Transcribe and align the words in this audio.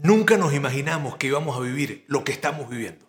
Nunca 0.00 0.36
nos 0.36 0.54
imaginamos 0.54 1.16
que 1.16 1.26
íbamos 1.26 1.56
a 1.56 1.60
vivir 1.60 2.04
lo 2.06 2.22
que 2.22 2.30
estamos 2.30 2.68
viviendo. 2.68 3.04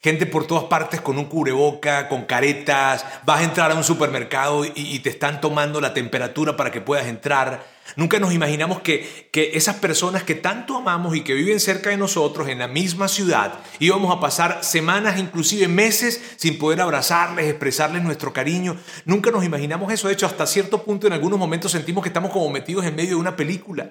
Gente 0.00 0.26
por 0.26 0.46
todas 0.46 0.64
partes 0.64 1.00
con 1.00 1.18
un 1.18 1.24
cubreboca, 1.24 2.08
con 2.08 2.24
caretas, 2.24 3.04
vas 3.24 3.40
a 3.40 3.42
entrar 3.42 3.72
a 3.72 3.74
un 3.74 3.82
supermercado 3.82 4.64
y, 4.64 4.98
te 5.00 5.10
están 5.10 5.40
tomando 5.40 5.80
la 5.80 5.92
temperatura 5.92 6.56
para 6.56 6.70
que 6.70 6.80
puedas 6.80 7.06
entrar. 7.06 7.66
Nunca 7.96 8.20
nos 8.20 8.32
imaginamos 8.32 8.80
que, 8.80 9.28
que 9.32 9.52
esas 9.54 9.76
personas 9.76 10.22
que 10.22 10.36
tanto 10.36 10.76
amamos 10.76 11.16
y 11.16 11.22
que 11.22 11.34
viven 11.34 11.58
cerca 11.58 11.90
de 11.90 11.96
nosotros 11.96 12.48
en 12.48 12.60
la 12.60 12.68
misma 12.68 13.08
ciudad 13.08 13.54
íbamos 13.80 14.16
a 14.16 14.20
pasar 14.20 14.62
semanas, 14.62 15.18
inclusive 15.18 15.66
meses, 15.66 16.22
sin 16.36 16.58
poder 16.58 16.80
abrazarles, 16.80 17.46
expresarles 17.46 18.04
nuestro 18.04 18.32
cariño. 18.32 18.76
Nunca 19.04 19.32
nos 19.32 19.44
imaginamos 19.44 19.92
eso. 19.92 20.06
De 20.06 20.14
hecho, 20.14 20.26
hasta 20.26 20.46
cierto 20.46 20.84
punto 20.84 21.08
en 21.08 21.12
algunos 21.14 21.40
momentos 21.40 21.72
sentimos 21.72 22.04
que 22.04 22.10
estamos 22.10 22.30
como 22.30 22.50
metidos 22.50 22.84
en 22.84 22.94
medio 22.94 23.10
de 23.10 23.16
una 23.16 23.34
película. 23.34 23.90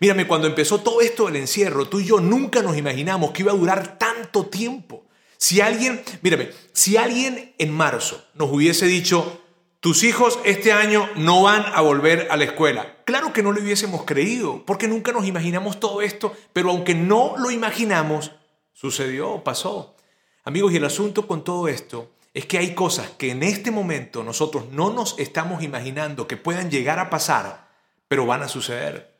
Mírame, 0.00 0.26
cuando 0.26 0.46
empezó 0.46 0.80
todo 0.80 1.02
esto 1.02 1.26
del 1.26 1.36
encierro, 1.36 1.86
tú 1.86 2.00
y 2.00 2.06
yo 2.06 2.20
nunca 2.20 2.62
nos 2.62 2.78
imaginamos 2.78 3.32
que 3.32 3.42
iba 3.42 3.52
a 3.52 3.56
durar 3.56 3.98
tanto 3.98 4.46
tiempo. 4.46 5.04
Si 5.36 5.60
alguien, 5.60 6.02
mírame, 6.22 6.50
si 6.72 6.96
alguien 6.96 7.54
en 7.58 7.70
marzo 7.70 8.24
nos 8.32 8.50
hubiese 8.50 8.86
dicho, 8.86 9.42
tus 9.80 10.02
hijos 10.02 10.38
este 10.44 10.72
año 10.72 11.06
no 11.16 11.42
van 11.42 11.64
a 11.74 11.82
volver 11.82 12.28
a 12.30 12.38
la 12.38 12.44
escuela, 12.44 12.96
claro 13.04 13.34
que 13.34 13.42
no 13.42 13.52
lo 13.52 13.60
hubiésemos 13.60 14.04
creído, 14.04 14.64
porque 14.64 14.88
nunca 14.88 15.12
nos 15.12 15.26
imaginamos 15.26 15.78
todo 15.80 16.00
esto, 16.00 16.32
pero 16.54 16.70
aunque 16.70 16.94
no 16.94 17.34
lo 17.36 17.50
imaginamos, 17.50 18.32
sucedió, 18.72 19.44
pasó. 19.44 19.96
Amigos, 20.44 20.72
y 20.72 20.76
el 20.76 20.84
asunto 20.86 21.26
con 21.26 21.44
todo 21.44 21.68
esto 21.68 22.10
es 22.32 22.46
que 22.46 22.56
hay 22.56 22.74
cosas 22.74 23.10
que 23.18 23.32
en 23.32 23.42
este 23.42 23.70
momento 23.70 24.24
nosotros 24.24 24.70
no 24.70 24.90
nos 24.90 25.18
estamos 25.18 25.62
imaginando 25.62 26.26
que 26.26 26.38
puedan 26.38 26.70
llegar 26.70 26.98
a 26.98 27.10
pasar, 27.10 27.68
pero 28.08 28.24
van 28.24 28.42
a 28.42 28.48
suceder. 28.48 29.19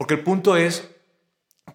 Porque 0.00 0.14
el 0.14 0.20
punto 0.20 0.56
es 0.56 0.88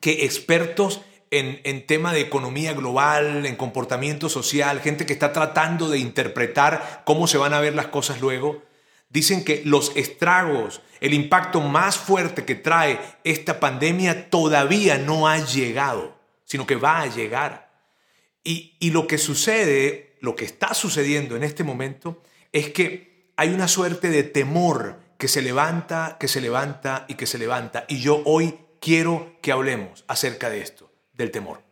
que 0.02 0.26
expertos 0.26 1.02
en, 1.30 1.86
tema 1.86 2.12
de 2.12 2.22
economía 2.22 2.74
global, 2.74 3.46
en 3.46 3.56
comportamiento 3.56 4.30
social, 4.30 4.82
gente 4.82 5.06
que 5.06 5.14
está 5.14 5.32
tratando 5.32 5.90
de 5.90 6.00
interpretar 6.00 7.04
cómo 7.06 7.28
se 7.28 7.38
van 7.38 7.54
a 7.54 7.60
ver 7.60 7.76
las 7.76 7.86
cosas 7.86 8.22
luego, 8.22 8.64
dicen 9.10 9.46
que 9.46 9.62
los 9.64 9.96
estragos, 9.96 10.82
el 11.02 11.14
impacto 11.14 11.62
más 11.62 12.00
fuerte 12.00 12.46
que 12.46 12.56
trae 12.56 13.00
esta 13.24 13.60
pandemia 13.60 14.32
todavía 14.32 14.98
no 14.98 15.28
ha 15.28 15.38
llegado, 15.46 16.18
sino 16.46 16.66
que 16.66 16.78
va 16.78 17.02
a 17.02 17.16
llegar. 17.16 17.70
Y, 18.44 18.76
y 18.80 18.90
lo 18.90 19.06
que 19.06 19.20
sucede, 19.20 20.16
lo 20.20 20.36
que 20.36 20.46
está 20.46 20.74
sucediendo 20.74 21.36
en 21.36 21.44
este 21.44 21.64
momento, 21.64 22.24
es 22.52 22.72
que 22.72 23.30
hay 23.38 23.50
una 23.50 23.68
suerte 23.68 24.10
de 24.10 24.24
temor 24.24 25.05
que 25.18 25.28
se 25.28 25.42
levanta, 25.42 26.18
que 26.20 26.28
se 26.28 26.42
levanta 26.42 27.06
y 27.08 27.16
que 27.16 27.28
se 27.28 27.38
levanta. 27.38 27.86
Y 27.88 28.00
yo 28.00 28.22
hoy 28.26 28.60
quiero 28.80 29.38
que 29.42 29.52
hablemos 29.52 30.04
acerca 30.08 30.50
de 30.50 30.62
esto 30.62 30.92
del 31.14 31.32
temor. 31.32 31.64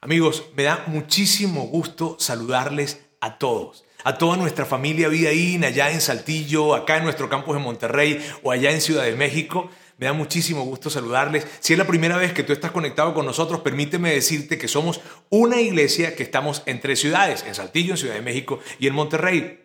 Amigos, 0.00 0.44
me 0.54 0.64
da 0.64 0.84
muchísimo 0.86 1.62
gusto 1.62 2.16
saludarles 2.18 3.00
a 3.20 3.38
todos, 3.38 3.84
a 4.04 4.18
toda 4.18 4.36
nuestra 4.36 4.66
familia 4.66 5.08
Vida 5.08 5.32
In, 5.32 5.64
allá 5.64 5.90
en 5.90 6.02
Saltillo, 6.02 6.74
acá 6.74 6.98
en 6.98 7.04
nuestro 7.04 7.30
campus 7.30 7.54
de 7.54 7.62
Monterrey 7.62 8.22
o 8.42 8.50
allá 8.50 8.70
en 8.70 8.82
Ciudad 8.82 9.04
de 9.04 9.16
México. 9.16 9.70
Me 9.96 10.06
da 10.06 10.12
muchísimo 10.12 10.64
gusto 10.64 10.90
saludarles. 10.90 11.46
Si 11.60 11.72
es 11.72 11.78
la 11.78 11.86
primera 11.86 12.18
vez 12.18 12.34
que 12.34 12.42
tú 12.42 12.52
estás 12.52 12.70
conectado 12.70 13.14
con 13.14 13.24
nosotros, 13.24 13.60
permíteme 13.60 14.12
decirte 14.12 14.58
que 14.58 14.68
somos 14.68 15.00
una 15.30 15.60
iglesia 15.60 16.16
que 16.16 16.22
estamos 16.22 16.62
en 16.66 16.80
tres 16.80 17.00
ciudades, 17.00 17.44
en 17.46 17.54
Saltillo, 17.54 17.94
en 17.94 17.98
Ciudad 17.98 18.14
de 18.14 18.20
México 18.20 18.58
y 18.78 18.88
en 18.88 18.94
Monterrey. 18.94 19.63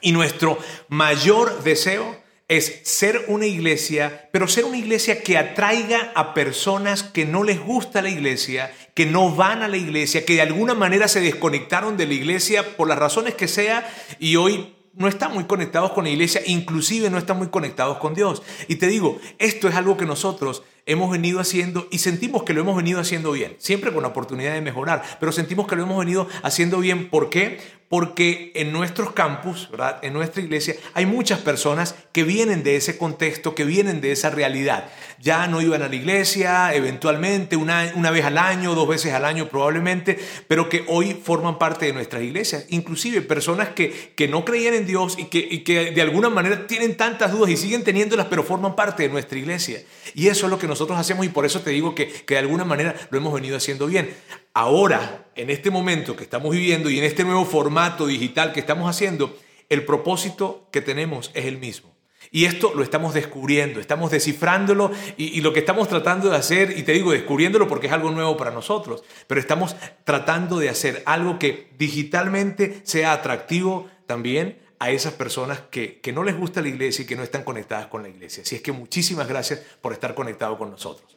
Y 0.00 0.12
nuestro 0.12 0.58
mayor 0.88 1.62
deseo 1.62 2.16
es 2.48 2.80
ser 2.84 3.26
una 3.28 3.46
iglesia, 3.46 4.30
pero 4.32 4.48
ser 4.48 4.64
una 4.64 4.78
iglesia 4.78 5.22
que 5.22 5.36
atraiga 5.36 6.12
a 6.14 6.32
personas 6.32 7.02
que 7.02 7.26
no 7.26 7.44
les 7.44 7.60
gusta 7.60 8.00
la 8.00 8.08
iglesia, 8.08 8.72
que 8.94 9.04
no 9.04 9.34
van 9.34 9.62
a 9.62 9.68
la 9.68 9.76
iglesia, 9.76 10.24
que 10.24 10.34
de 10.34 10.42
alguna 10.42 10.74
manera 10.74 11.08
se 11.08 11.20
desconectaron 11.20 11.98
de 11.98 12.06
la 12.06 12.14
iglesia 12.14 12.76
por 12.76 12.88
las 12.88 12.98
razones 12.98 13.34
que 13.34 13.48
sea 13.48 13.86
y 14.18 14.36
hoy 14.36 14.74
no 14.94 15.06
están 15.08 15.32
muy 15.32 15.44
conectados 15.44 15.92
con 15.92 16.04
la 16.04 16.10
iglesia, 16.10 16.42
inclusive 16.46 17.08
no 17.10 17.18
están 17.18 17.38
muy 17.38 17.48
conectados 17.48 17.98
con 17.98 18.14
Dios. 18.14 18.42
Y 18.66 18.76
te 18.76 18.88
digo, 18.88 19.20
esto 19.38 19.68
es 19.68 19.74
algo 19.76 19.96
que 19.96 20.06
nosotros 20.06 20.64
hemos 20.86 21.10
venido 21.10 21.38
haciendo 21.38 21.86
y 21.90 21.98
sentimos 21.98 22.42
que 22.42 22.54
lo 22.54 22.62
hemos 22.62 22.76
venido 22.76 22.98
haciendo 22.98 23.30
bien, 23.32 23.54
siempre 23.58 23.92
con 23.92 24.02
la 24.02 24.08
oportunidad 24.08 24.54
de 24.54 24.62
mejorar, 24.62 25.02
pero 25.20 25.32
sentimos 25.32 25.68
que 25.68 25.76
lo 25.76 25.82
hemos 25.82 25.98
venido 25.98 26.26
haciendo 26.42 26.78
bien. 26.78 27.10
¿Por 27.10 27.30
qué? 27.30 27.60
Porque 27.88 28.52
en 28.54 28.70
nuestros 28.72 29.12
campus, 29.12 29.70
en 30.02 30.12
nuestra 30.12 30.42
iglesia, 30.42 30.74
hay 30.92 31.06
muchas 31.06 31.40
personas 31.40 31.94
que 32.12 32.22
vienen 32.22 32.62
de 32.62 32.76
ese 32.76 32.98
contexto, 32.98 33.54
que 33.54 33.64
vienen 33.64 34.00
de 34.00 34.12
esa 34.12 34.28
realidad. 34.28 34.90
Ya 35.20 35.46
no 35.46 35.62
iban 35.62 35.82
a 35.82 35.88
la 35.88 35.96
iglesia 35.96 36.74
eventualmente, 36.74 37.56
una, 37.56 37.90
una 37.94 38.10
vez 38.10 38.26
al 38.26 38.36
año, 38.36 38.74
dos 38.74 38.86
veces 38.86 39.14
al 39.14 39.24
año 39.24 39.48
probablemente, 39.48 40.18
pero 40.48 40.68
que 40.68 40.84
hoy 40.86 41.18
forman 41.22 41.58
parte 41.58 41.86
de 41.86 41.94
nuestras 41.94 42.22
iglesias. 42.22 42.66
Inclusive 42.68 43.22
personas 43.22 43.70
que, 43.70 44.12
que 44.14 44.28
no 44.28 44.44
creían 44.44 44.74
en 44.74 44.86
Dios 44.86 45.16
y 45.18 45.24
que, 45.24 45.64
que 45.64 45.90
de 45.90 46.02
alguna 46.02 46.28
manera 46.28 46.66
tienen 46.66 46.96
tantas 46.96 47.32
dudas 47.32 47.50
y 47.50 47.56
siguen 47.56 47.84
teniéndolas, 47.84 48.26
pero 48.26 48.44
forman 48.44 48.76
parte 48.76 49.04
de 49.04 49.08
nuestra 49.08 49.38
iglesia. 49.38 49.82
Y 50.14 50.28
eso 50.28 50.46
es 50.46 50.50
lo 50.50 50.58
que 50.58 50.66
nosotros 50.66 50.98
hacemos 50.98 51.24
y 51.24 51.30
por 51.30 51.46
eso 51.46 51.60
te 51.62 51.70
digo 51.70 51.94
que, 51.94 52.08
que 52.08 52.34
de 52.34 52.40
alguna 52.40 52.64
manera 52.64 52.94
lo 53.10 53.18
hemos 53.18 53.32
venido 53.32 53.56
haciendo 53.56 53.86
bien 53.86 54.14
ahora, 54.54 55.26
en 55.34 55.50
este 55.50 55.70
momento 55.70 56.16
que 56.16 56.24
estamos 56.24 56.52
viviendo 56.52 56.90
y 56.90 56.98
en 56.98 57.04
este 57.04 57.24
nuevo 57.24 57.44
formato 57.44 58.06
digital 58.06 58.52
que 58.52 58.60
estamos 58.60 58.88
haciendo, 58.88 59.36
el 59.68 59.84
propósito 59.84 60.68
que 60.70 60.80
tenemos 60.80 61.30
es 61.34 61.46
el 61.46 61.58
mismo. 61.58 61.98
Y 62.30 62.44
esto 62.44 62.72
lo 62.74 62.82
estamos 62.82 63.14
descubriendo, 63.14 63.80
estamos 63.80 64.10
descifrándolo 64.10 64.90
y, 65.16 65.40
lo 65.40 65.52
que 65.52 65.60
estamos 65.60 65.88
tratando 65.88 66.28
de 66.28 66.36
hacer, 66.36 66.76
y 66.76 66.82
te 66.82 66.92
digo 66.92 67.12
descubriéndolo 67.12 67.68
porque 67.68 67.86
es 67.86 67.92
algo 67.92 68.10
nuevo 68.10 68.36
para 68.36 68.50
nosotros, 68.50 69.02
pero 69.26 69.40
estamos 69.40 69.76
tratando 70.04 70.58
de 70.58 70.68
hacer 70.68 71.02
algo 71.06 71.38
que 71.38 71.68
digitalmente 71.78 72.82
sea 72.84 73.12
atractivo 73.12 73.88
también 74.06 74.58
a 74.78 74.90
esas 74.90 75.14
personas 75.14 75.60
que, 75.70 76.00
que 76.00 76.12
no 76.12 76.22
les 76.22 76.36
gusta 76.36 76.60
la 76.60 76.68
iglesia 76.68 77.02
y 77.02 77.06
que 77.06 77.16
no 77.16 77.22
están 77.22 77.44
conectadas 77.44 77.86
con 77.86 78.02
la 78.02 78.08
iglesia. 78.08 78.42
Así 78.42 78.56
es 78.56 78.62
que 78.62 78.72
muchísimas 78.72 79.26
gracias 79.26 79.60
por 79.80 79.92
estar 79.92 80.14
conectado 80.14 80.58
con 80.58 80.70
nosotros. 80.70 81.16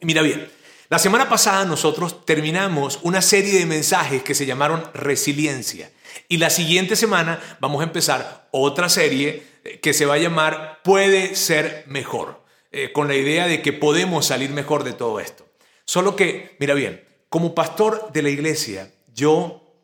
mira 0.00 0.22
bien, 0.22 0.48
la 0.88 1.00
semana 1.00 1.28
pasada 1.28 1.64
nosotros 1.64 2.24
terminamos 2.24 3.00
una 3.02 3.20
serie 3.20 3.58
de 3.58 3.66
mensajes 3.66 4.22
que 4.22 4.36
se 4.36 4.46
llamaron 4.46 4.84
resiliencia. 4.94 5.90
Y 6.28 6.36
la 6.36 6.48
siguiente 6.48 6.94
semana 6.94 7.40
vamos 7.60 7.80
a 7.80 7.84
empezar 7.84 8.48
otra 8.52 8.88
serie 8.88 9.42
eh, 9.64 9.80
que 9.80 9.92
se 9.92 10.06
va 10.06 10.14
a 10.14 10.18
llamar 10.18 10.80
Puede 10.84 11.34
ser 11.34 11.84
mejor, 11.88 12.44
eh, 12.70 12.92
con 12.92 13.08
la 13.08 13.16
idea 13.16 13.48
de 13.48 13.62
que 13.62 13.72
podemos 13.72 14.26
salir 14.26 14.50
mejor 14.50 14.84
de 14.84 14.92
todo 14.92 15.18
esto. 15.18 15.44
Solo 15.84 16.14
que, 16.14 16.56
mira 16.60 16.74
bien, 16.74 17.04
como 17.28 17.54
pastor 17.54 18.12
de 18.12 18.22
la 18.22 18.30
iglesia, 18.30 18.92
yo 19.12 19.74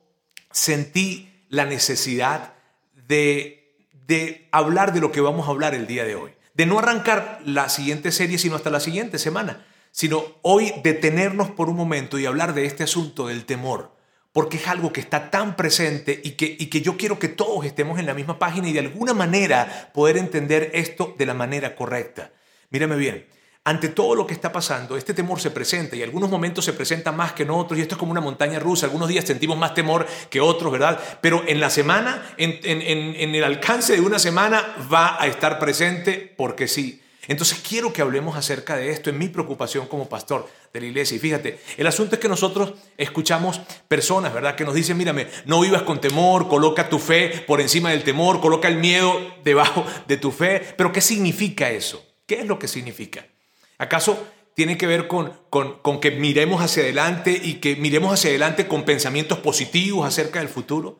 sentí 0.53 1.45
la 1.49 1.65
necesidad 1.65 2.55
de, 2.95 3.75
de 4.07 4.49
hablar 4.53 4.93
de 4.93 5.01
lo 5.01 5.11
que 5.11 5.21
vamos 5.21 5.49
a 5.49 5.51
hablar 5.51 5.75
el 5.75 5.89
día 5.89 6.05
de 6.05 6.15
hoy. 6.15 6.31
De 6.55 6.67
no 6.67 6.79
arrancar 6.79 7.41
la 7.45 7.69
siguiente 7.69 8.13
serie, 8.13 8.39
sino 8.39 8.55
hasta 8.55 8.71
la 8.71 8.79
siguiente 8.79 9.19
semana 9.19 9.67
sino 9.93 10.25
hoy 10.41 10.73
detenernos 10.83 11.51
por 11.51 11.69
un 11.69 11.77
momento 11.77 12.19
y 12.19 12.27
hablar 12.27 12.55
de 12.55 12.65
este 12.65 12.83
asunto 12.83 13.29
del 13.29 13.45
temor, 13.45 13.95
porque 14.33 14.57
es 14.57 14.67
algo 14.67 14.93
que 14.93 15.01
está 15.01 15.31
tan 15.31 15.55
presente 15.55 16.19
y 16.25 16.33
que, 16.33 16.57
y 16.59 16.67
que 16.67 16.81
yo 16.81 16.97
quiero 16.97 17.19
que 17.19 17.29
todos 17.29 17.65
estemos 17.67 18.01
en 18.01 18.07
la 18.07 18.15
misma 18.15 18.39
página 18.39 18.69
y 18.69 18.73
de 18.73 18.81
alguna 18.81 19.13
manera 19.13 19.91
poder 19.93 20.17
entender 20.17 20.71
esto 20.73 21.15
de 21.19 21.27
la 21.27 21.35
manera 21.35 21.77
correcta. 21.77 22.33
Mírame 22.71 22.97
bien, 22.97 23.27
ante 23.65 23.91
todo 23.91 24.15
lo 24.15 24.27
que 24.27 24.33
está 24.33 24.51
pasando, 24.51 24.97
este 24.97 25.13
temor 25.13 25.39
se 25.39 25.51
presenta 25.51 25.95
y 25.95 26.03
algunos 26.03 26.31
momentos 26.31 26.65
se 26.65 26.73
presenta 26.73 27.13
más 27.13 27.35
que 27.35 27.43
en 27.43 27.51
otros 27.51 27.79
y 27.79 27.83
esto 27.83 27.95
es 27.95 27.99
como 27.99 28.13
una 28.13 28.23
montaña 28.23 28.59
rusa, 28.59 28.87
algunos 28.87 29.09
días 29.09 29.27
sentimos 29.27 29.59
más 29.59 29.75
temor 29.75 30.07
que 30.31 30.41
otros, 30.41 30.73
¿verdad? 30.73 30.99
Pero 31.21 31.45
en 31.47 31.61
la 31.61 31.69
semana, 31.69 32.35
en, 32.39 32.59
en, 32.65 33.15
en 33.15 33.35
el 33.35 33.45
alcance 33.45 33.93
de 33.93 34.01
una 34.01 34.19
semana 34.19 34.75
va 34.91 35.23
a 35.23 35.27
estar 35.27 35.59
presente 35.59 36.33
porque 36.35 36.67
sí. 36.67 37.02
Entonces 37.29 37.63
quiero 37.67 37.93
que 37.93 38.03
hablemos 38.03 38.37
acerca 38.37 38.77
de 38.77 38.91
esto 38.91 39.11
en 39.11 39.19
mi 39.19 39.29
preocupación 39.29 39.87
como 39.87 40.09
pastor 40.09 40.49
de 40.73 40.81
la 40.81 40.87
iglesia. 40.87 41.17
Y 41.17 41.21
fíjate, 41.21 41.61
el 41.77 41.87
asunto 41.87 42.17
es 42.17 42.21
que 42.21 42.29
nosotros 42.29 42.75
escuchamos 42.97 43.61
personas, 43.87 44.35
¿verdad? 44.35 44.57
Que 44.57 44.65
nos 44.65 44.75
dicen, 44.75 44.97
mírame, 44.97 45.29
no 45.45 45.61
vivas 45.61 45.83
con 45.83 46.01
temor, 46.01 46.49
coloca 46.49 46.89
tu 46.89 46.99
fe 46.99 47.45
por 47.47 47.61
encima 47.61 47.91
del 47.91 48.03
temor, 48.03 48.41
coloca 48.41 48.67
el 48.67 48.77
miedo 48.77 49.21
debajo 49.45 49.87
de 50.09 50.17
tu 50.17 50.33
fe. 50.33 50.75
Pero 50.77 50.93
¿qué 50.93 51.01
significa 51.01 51.71
eso? 51.71 52.05
¿Qué 52.27 52.41
es 52.41 52.47
lo 52.47 52.59
que 52.59 52.67
significa? 52.67 53.27
¿Acaso 53.79 54.27
tiene 54.55 54.77
que 54.77 54.89
ver 54.89 55.07
con, 55.07 55.33
con, 55.49 55.79
con 55.79 56.01
que 56.01 56.11
miremos 56.11 56.61
hacia 56.61 56.83
adelante 56.83 57.41
y 57.41 57.55
que 57.55 57.77
miremos 57.77 58.13
hacia 58.13 58.31
adelante 58.31 58.67
con 58.67 58.85
pensamientos 58.85 59.39
positivos 59.39 60.07
acerca 60.07 60.41
del 60.41 60.49
futuro? 60.49 60.99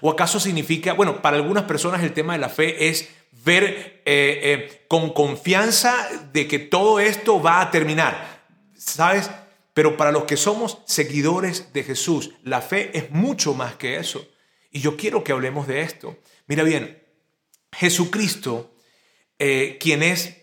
¿O 0.00 0.10
acaso 0.10 0.38
significa, 0.38 0.92
bueno, 0.92 1.22
para 1.22 1.36
algunas 1.36 1.64
personas 1.64 2.02
el 2.02 2.12
tema 2.12 2.34
de 2.34 2.40
la 2.40 2.48
fe 2.48 2.88
es 2.88 3.08
ver 3.44 4.02
eh, 4.04 4.40
eh, 4.42 4.84
con 4.88 5.12
confianza 5.12 6.08
de 6.32 6.46
que 6.46 6.58
todo 6.58 7.00
esto 7.00 7.40
va 7.40 7.60
a 7.60 7.70
terminar, 7.70 8.44
¿sabes? 8.76 9.30
Pero 9.72 9.96
para 9.96 10.12
los 10.12 10.24
que 10.24 10.36
somos 10.36 10.78
seguidores 10.86 11.72
de 11.72 11.82
Jesús, 11.82 12.32
la 12.42 12.60
fe 12.60 12.90
es 12.96 13.10
mucho 13.10 13.54
más 13.54 13.74
que 13.74 13.96
eso. 13.96 14.26
Y 14.70 14.80
yo 14.80 14.96
quiero 14.96 15.24
que 15.24 15.32
hablemos 15.32 15.66
de 15.66 15.82
esto. 15.82 16.16
Mira 16.46 16.62
bien, 16.62 17.02
Jesucristo, 17.72 18.76
eh, 19.38 19.78
quien 19.80 20.02
es 20.02 20.36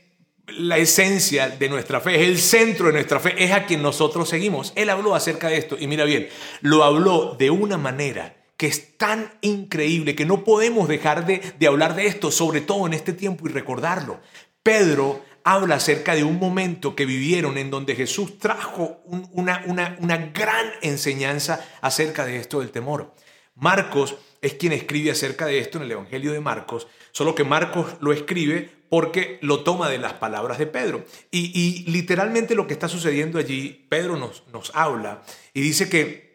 la 0.47 0.77
esencia 0.77 1.49
de 1.49 1.69
nuestra 1.69 2.01
fe, 2.01 2.25
el 2.25 2.39
centro 2.39 2.87
de 2.87 2.93
nuestra 2.93 3.19
fe, 3.19 3.41
es 3.41 3.51
a 3.51 3.65
quien 3.65 3.81
nosotros 3.81 4.27
seguimos. 4.27 4.73
Él 4.75 4.89
habló 4.89 5.15
acerca 5.15 5.47
de 5.47 5.57
esto 5.57 5.77
y 5.79 5.87
mira 5.87 6.03
bien, 6.03 6.27
lo 6.59 6.83
habló 6.83 7.35
de 7.35 7.49
una 7.49 7.77
manera 7.77 8.40
que 8.61 8.67
es 8.67 8.95
tan 8.95 9.33
increíble 9.41 10.13
que 10.13 10.23
no 10.23 10.43
podemos 10.43 10.87
dejar 10.87 11.25
de, 11.25 11.41
de 11.57 11.65
hablar 11.65 11.95
de 11.95 12.05
esto, 12.05 12.29
sobre 12.29 12.61
todo 12.61 12.85
en 12.85 12.93
este 12.93 13.11
tiempo 13.11 13.49
y 13.49 13.51
recordarlo. 13.51 14.19
Pedro 14.61 15.25
habla 15.43 15.77
acerca 15.77 16.13
de 16.13 16.23
un 16.23 16.37
momento 16.37 16.95
que 16.95 17.07
vivieron 17.07 17.57
en 17.57 17.71
donde 17.71 17.95
Jesús 17.95 18.37
trajo 18.37 19.01
una, 19.31 19.63
una, 19.65 19.97
una 19.99 20.17
gran 20.17 20.67
enseñanza 20.83 21.67
acerca 21.81 22.23
de 22.23 22.37
esto 22.37 22.59
del 22.59 22.69
temor. 22.69 23.15
Marcos 23.55 24.17
es 24.43 24.53
quien 24.53 24.73
escribe 24.73 25.09
acerca 25.09 25.47
de 25.47 25.57
esto 25.57 25.79
en 25.79 25.85
el 25.85 25.93
Evangelio 25.93 26.31
de 26.31 26.39
Marcos, 26.39 26.87
solo 27.13 27.33
que 27.33 27.43
Marcos 27.43 27.95
lo 27.99 28.13
escribe 28.13 28.69
porque 28.89 29.39
lo 29.41 29.63
toma 29.63 29.89
de 29.89 29.97
las 29.97 30.13
palabras 30.13 30.59
de 30.59 30.67
Pedro. 30.67 31.03
Y, 31.31 31.83
literalmente 31.89 32.53
lo 32.53 32.67
que 32.67 32.73
está 32.73 32.87
sucediendo 32.87 33.39
allí, 33.39 33.87
Pedro 33.89 34.17
nos, 34.17 34.43
nos 34.53 34.71
habla 34.75 35.23
y 35.51 35.61
dice 35.61 35.89
que 35.89 36.30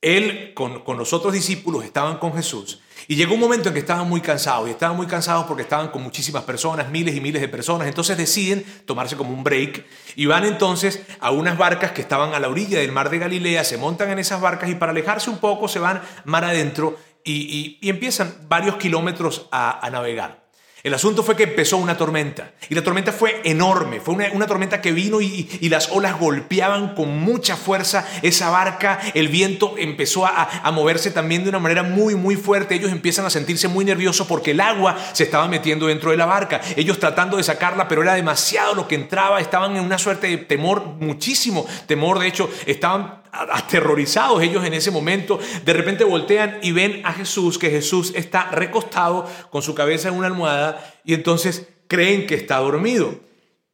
él 0.00 0.52
con, 0.54 0.84
con, 0.84 0.96
los 0.96 1.12
otros 1.12 1.32
discípulos 1.32 1.84
estaban 1.84 2.18
con 2.18 2.32
Jesús 2.34 2.80
y 3.08 3.16
llegó 3.16 3.34
un 3.34 3.40
momento 3.40 3.68
en 3.68 3.74
que 3.74 3.80
estaban 3.80 4.08
muy 4.08 4.20
cansados 4.20 4.68
y 4.68 4.72
estaban 4.72 4.96
muy 4.96 5.06
cansados 5.06 5.46
porque 5.46 5.62
estaban 5.62 5.88
con 5.88 6.02
muchísimas 6.02 6.44
personas, 6.44 6.90
miles 6.90 7.14
y 7.16 7.20
miles 7.20 7.40
de 7.40 7.48
personas, 7.48 7.88
entonces 7.88 8.16
deciden 8.16 8.64
tomarse 8.86 9.16
como 9.16 9.32
un 9.32 9.42
break 9.42 9.86
y 10.14 10.26
van 10.26 10.44
entonces 10.44 11.02
a 11.20 11.30
unas 11.30 11.58
barcas 11.58 11.92
que 11.92 12.00
estaban 12.00 12.34
a 12.34 12.40
la 12.40 12.48
orilla 12.48 12.78
del 12.78 12.92
mar 12.92 13.10
de 13.10 13.18
Galilea, 13.18 13.64
se 13.64 13.76
montan 13.76 14.10
en 14.10 14.18
esas 14.18 14.40
barcas 14.40 14.70
y 14.70 14.74
para 14.74 14.92
alejarse 14.92 15.30
un 15.30 15.38
poco 15.38 15.68
se 15.68 15.78
van 15.78 16.02
mar 16.24 16.44
adentro 16.44 16.96
y, 17.24 17.78
empiezan 17.82 18.46
varios 18.48 18.76
kilómetros 18.76 19.48
a 19.50 19.86
navegar. 19.92 20.47
El 20.84 20.94
asunto 20.94 21.24
fue 21.24 21.34
que 21.34 21.42
empezó 21.42 21.76
una 21.76 21.96
tormenta 21.96 22.52
y 22.68 22.74
la 22.76 22.84
tormenta 22.84 23.10
fue 23.10 23.40
enorme, 23.44 24.00
fue 24.00 24.14
una, 24.14 24.46
tormenta 24.46 24.80
que 24.80 24.92
vino 24.92 25.20
y, 25.20 25.48
las 25.68 25.90
olas 25.90 26.18
golpeaban 26.18 26.94
con 26.94 27.18
mucha 27.18 27.56
fuerza 27.56 28.06
esa 28.22 28.48
barca, 28.50 29.00
el 29.14 29.28
viento 29.28 29.74
empezó 29.76 30.24
a, 30.24 30.60
a, 30.62 30.70
moverse 30.70 31.10
también 31.10 31.42
de 31.42 31.50
una 31.50 31.58
manera 31.58 31.82
muy 31.82 32.14
muy 32.14 32.36
fuerte, 32.36 32.76
ellos 32.76 32.92
empiezan 32.92 33.26
a 33.26 33.30
sentirse 33.30 33.66
muy 33.66 33.84
nerviosos 33.84 34.26
porque 34.26 34.52
el 34.52 34.60
agua 34.60 34.96
se 35.12 35.24
estaba 35.24 35.48
metiendo 35.48 35.88
dentro 35.88 36.12
de 36.12 36.16
la 36.16 36.26
barca, 36.26 36.60
ellos 36.76 36.98
tratando 36.98 37.36
de 37.36 37.42
sacarla 37.42 37.88
pero 37.88 38.02
era 38.02 38.14
demasiado 38.14 38.74
lo 38.74 38.86
que 38.86 38.94
entraba, 38.94 39.40
estaban 39.40 39.76
en 39.76 39.84
una 39.84 39.98
suerte 39.98 40.28
de 40.28 40.38
temor, 40.38 40.84
muchísimo 41.00 41.66
temor, 41.86 42.20
de 42.20 42.28
hecho 42.28 42.48
estaban 42.66 43.17
aterrorizados 43.32 44.42
ellos 44.42 44.64
en 44.64 44.74
ese 44.74 44.90
momento, 44.90 45.38
de 45.64 45.72
repente 45.72 46.04
voltean 46.04 46.58
y 46.62 46.72
ven 46.72 47.02
a 47.04 47.12
Jesús, 47.12 47.58
que 47.58 47.70
Jesús 47.70 48.12
está 48.14 48.50
recostado 48.50 49.26
con 49.50 49.62
su 49.62 49.74
cabeza 49.74 50.08
en 50.08 50.14
una 50.14 50.26
almohada 50.26 50.94
y 51.04 51.14
entonces 51.14 51.68
creen 51.88 52.26
que 52.26 52.34
está 52.34 52.58
dormido. 52.58 53.18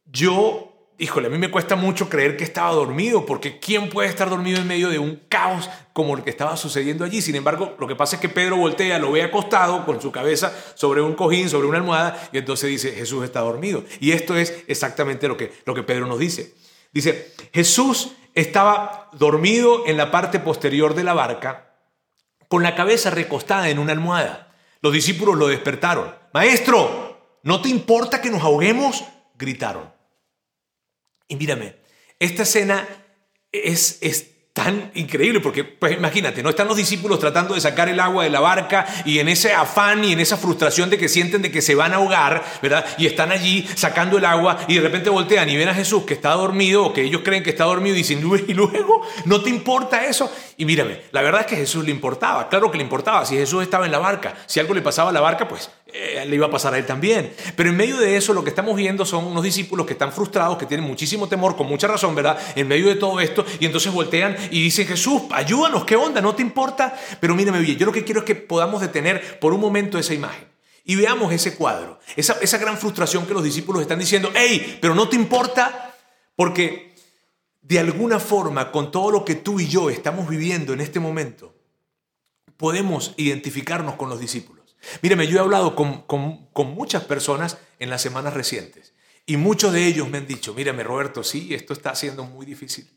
Yo, 0.05 0.73
híjole, 0.97 1.27
a 1.27 1.29
mí 1.29 1.37
me 1.37 1.51
cuesta 1.51 1.75
mucho 1.75 2.09
creer 2.09 2.37
que 2.37 2.43
estaba 2.43 2.71
dormido, 2.71 3.25
porque 3.25 3.59
¿quién 3.59 3.89
puede 3.89 4.07
estar 4.07 4.29
dormido 4.29 4.59
en 4.59 4.67
medio 4.67 4.89
de 4.89 4.99
un 4.99 5.21
caos 5.27 5.69
como 5.93 6.15
el 6.15 6.23
que 6.23 6.29
estaba 6.29 6.57
sucediendo 6.57 7.03
allí? 7.03 7.21
Sin 7.21 7.35
embargo, 7.35 7.75
lo 7.79 7.87
que 7.87 7.95
pasa 7.95 8.15
es 8.15 8.21
que 8.21 8.29
Pedro 8.29 8.57
voltea, 8.57 8.97
lo 8.97 9.11
ve 9.11 9.23
acostado 9.23 9.85
con 9.85 10.01
su 10.01 10.11
cabeza 10.11 10.53
sobre 10.75 11.01
un 11.01 11.13
cojín, 11.13 11.49
sobre 11.49 11.67
una 11.67 11.77
almohada, 11.77 12.29
y 12.31 12.37
entonces 12.37 12.69
dice, 12.69 12.91
Jesús 12.93 13.23
está 13.23 13.41
dormido. 13.41 13.83
Y 13.99 14.11
esto 14.11 14.37
es 14.37 14.63
exactamente 14.67 15.27
lo 15.27 15.35
que, 15.35 15.51
lo 15.65 15.75
que 15.75 15.83
Pedro 15.83 16.07
nos 16.07 16.19
dice. 16.19 16.53
Dice, 16.93 17.33
Jesús 17.51 18.13
estaba 18.35 19.09
dormido 19.13 19.87
en 19.87 19.97
la 19.97 20.11
parte 20.11 20.39
posterior 20.39 20.93
de 20.93 21.03
la 21.03 21.13
barca, 21.13 21.73
con 22.47 22.61
la 22.61 22.75
cabeza 22.75 23.09
recostada 23.09 23.69
en 23.69 23.79
una 23.79 23.93
almohada. 23.93 24.53
Los 24.81 24.93
discípulos 24.93 25.35
lo 25.35 25.47
despertaron. 25.47 26.13
Maestro, 26.33 27.39
¿no 27.41 27.61
te 27.61 27.69
importa 27.69 28.21
que 28.21 28.29
nos 28.29 28.43
ahoguemos? 28.43 29.03
gritaron. 29.37 29.91
Y 31.27 31.35
mírame, 31.35 31.75
esta 32.19 32.43
escena 32.43 32.87
es, 33.51 33.97
es 34.01 34.34
tan 34.55 34.89
increíble, 34.93 35.41
porque 35.41 35.65
pues 35.65 35.97
imagínate, 35.97 36.41
no 36.41 36.49
están 36.49 36.69
los 36.69 36.77
discípulos 36.77 37.19
tratando 37.19 37.55
de 37.55 37.59
sacar 37.59 37.89
el 37.89 37.99
agua 37.99 38.23
de 38.23 38.29
la 38.29 38.39
barca 38.39 38.85
y 39.03 39.19
en 39.19 39.27
ese 39.27 39.51
afán 39.51 40.05
y 40.05 40.13
en 40.13 40.21
esa 40.21 40.37
frustración 40.37 40.89
de 40.89 40.97
que 40.97 41.09
sienten 41.09 41.41
de 41.41 41.51
que 41.51 41.61
se 41.61 41.75
van 41.75 41.91
a 41.91 41.97
ahogar, 41.97 42.41
¿verdad? 42.61 42.85
Y 42.97 43.05
están 43.05 43.33
allí 43.33 43.67
sacando 43.75 44.17
el 44.17 44.23
agua 44.23 44.59
y 44.69 44.75
de 44.75 44.79
repente 44.79 45.09
voltean 45.09 45.49
y 45.49 45.57
ven 45.57 45.67
a 45.67 45.73
Jesús 45.73 46.05
que 46.05 46.13
está 46.13 46.31
dormido 46.31 46.85
o 46.85 46.93
que 46.93 47.01
ellos 47.01 47.19
creen 47.21 47.43
que 47.43 47.49
está 47.49 47.65
dormido 47.65 47.97
y 47.97 47.97
dicen, 47.97 48.19
y 48.47 48.53
luego, 48.53 49.05
¿no 49.25 49.41
te 49.41 49.49
importa 49.49 50.05
eso? 50.05 50.31
Y 50.55 50.63
mírame, 50.63 51.01
la 51.11 51.21
verdad 51.21 51.41
es 51.41 51.47
que 51.47 51.55
a 51.55 51.57
Jesús 51.57 51.83
le 51.83 51.91
importaba, 51.91 52.47
claro 52.47 52.71
que 52.71 52.77
le 52.77 52.83
importaba, 52.85 53.25
si 53.25 53.35
Jesús 53.35 53.61
estaba 53.61 53.85
en 53.85 53.91
la 53.91 53.99
barca, 53.99 54.35
si 54.45 54.61
algo 54.61 54.73
le 54.73 54.81
pasaba 54.81 55.09
a 55.09 55.13
la 55.13 55.19
barca, 55.19 55.49
pues 55.49 55.69
eh, 55.87 56.25
le 56.27 56.35
iba 56.35 56.47
a 56.47 56.49
pasar 56.49 56.73
a 56.73 56.77
él 56.77 56.85
también. 56.85 57.33
Pero 57.55 57.69
en 57.69 57.77
medio 57.77 57.97
de 57.97 58.17
eso 58.17 58.33
lo 58.33 58.43
que 58.43 58.49
estamos 58.49 58.75
viendo 58.75 59.05
son 59.05 59.25
unos 59.25 59.43
discípulos 59.43 59.85
que 59.85 59.93
están 59.93 60.11
frustrados, 60.11 60.57
que 60.57 60.65
tienen 60.65 60.85
muchísimo 60.85 61.27
temor, 61.27 61.55
con 61.55 61.67
mucha 61.67 61.87
razón, 61.87 62.15
¿verdad? 62.15 62.37
En 62.55 62.67
medio 62.67 62.87
de 62.87 62.95
todo 62.95 63.19
esto, 63.19 63.45
y 63.59 63.65
entonces 63.65 63.93
voltean 63.93 64.35
y 64.51 64.61
dicen, 64.61 64.87
Jesús, 64.87 65.23
ayúdanos, 65.31 65.85
¿qué 65.85 65.95
onda? 65.95 66.21
¿No 66.21 66.35
te 66.35 66.41
importa? 66.41 66.97
Pero 67.19 67.35
mírame 67.35 67.59
bien, 67.59 67.77
yo 67.77 67.85
lo 67.85 67.91
que 67.91 68.03
quiero 68.03 68.21
es 68.21 68.25
que 68.25 68.35
podamos 68.35 68.81
detener 68.81 69.39
por 69.39 69.53
un 69.53 69.61
momento 69.61 69.97
esa 69.97 70.13
imagen. 70.13 70.47
Y 70.83 70.95
veamos 70.95 71.33
ese 71.33 71.55
cuadro, 71.55 71.99
esa, 72.15 72.37
esa 72.41 72.57
gran 72.57 72.77
frustración 72.77 73.25
que 73.25 73.33
los 73.33 73.43
discípulos 73.43 73.81
están 73.81 73.97
diciendo, 73.97 74.31
hey, 74.35 74.77
pero 74.81 74.93
no 74.93 75.09
te 75.09 75.15
importa, 75.15 75.95
porque 76.35 76.93
de 77.61 77.79
alguna 77.79 78.19
forma, 78.19 78.71
con 78.71 78.91
todo 78.91 79.09
lo 79.09 79.25
que 79.25 79.33
tú 79.33 79.59
y 79.59 79.67
yo 79.67 79.89
estamos 79.89 80.29
viviendo 80.29 80.73
en 80.73 80.81
este 80.81 80.99
momento, 80.99 81.55
podemos 82.57 83.13
identificarnos 83.17 83.95
con 83.95 84.09
los 84.09 84.19
discípulos. 84.19 84.54
Míreme, 85.01 85.27
yo 85.27 85.37
he 85.37 85.41
hablado 85.41 85.75
con, 85.75 86.05
muchas 86.75 87.03
personas 87.03 87.57
en 87.79 87.89
las 87.89 88.01
semanas 88.01 88.33
recientes 88.33 88.93
y 89.25 89.37
muchos 89.37 89.73
de 89.73 89.85
ellos 89.85 90.09
me 90.09 90.17
han 90.19 90.27
dicho, 90.27 90.53
mírame 90.53 90.83
Roberto, 90.83 91.23
sí, 91.23 91.53
esto 91.53 91.73
está 91.73 91.95
siendo 91.95 92.25
muy 92.25 92.45
difícil. 92.45 92.89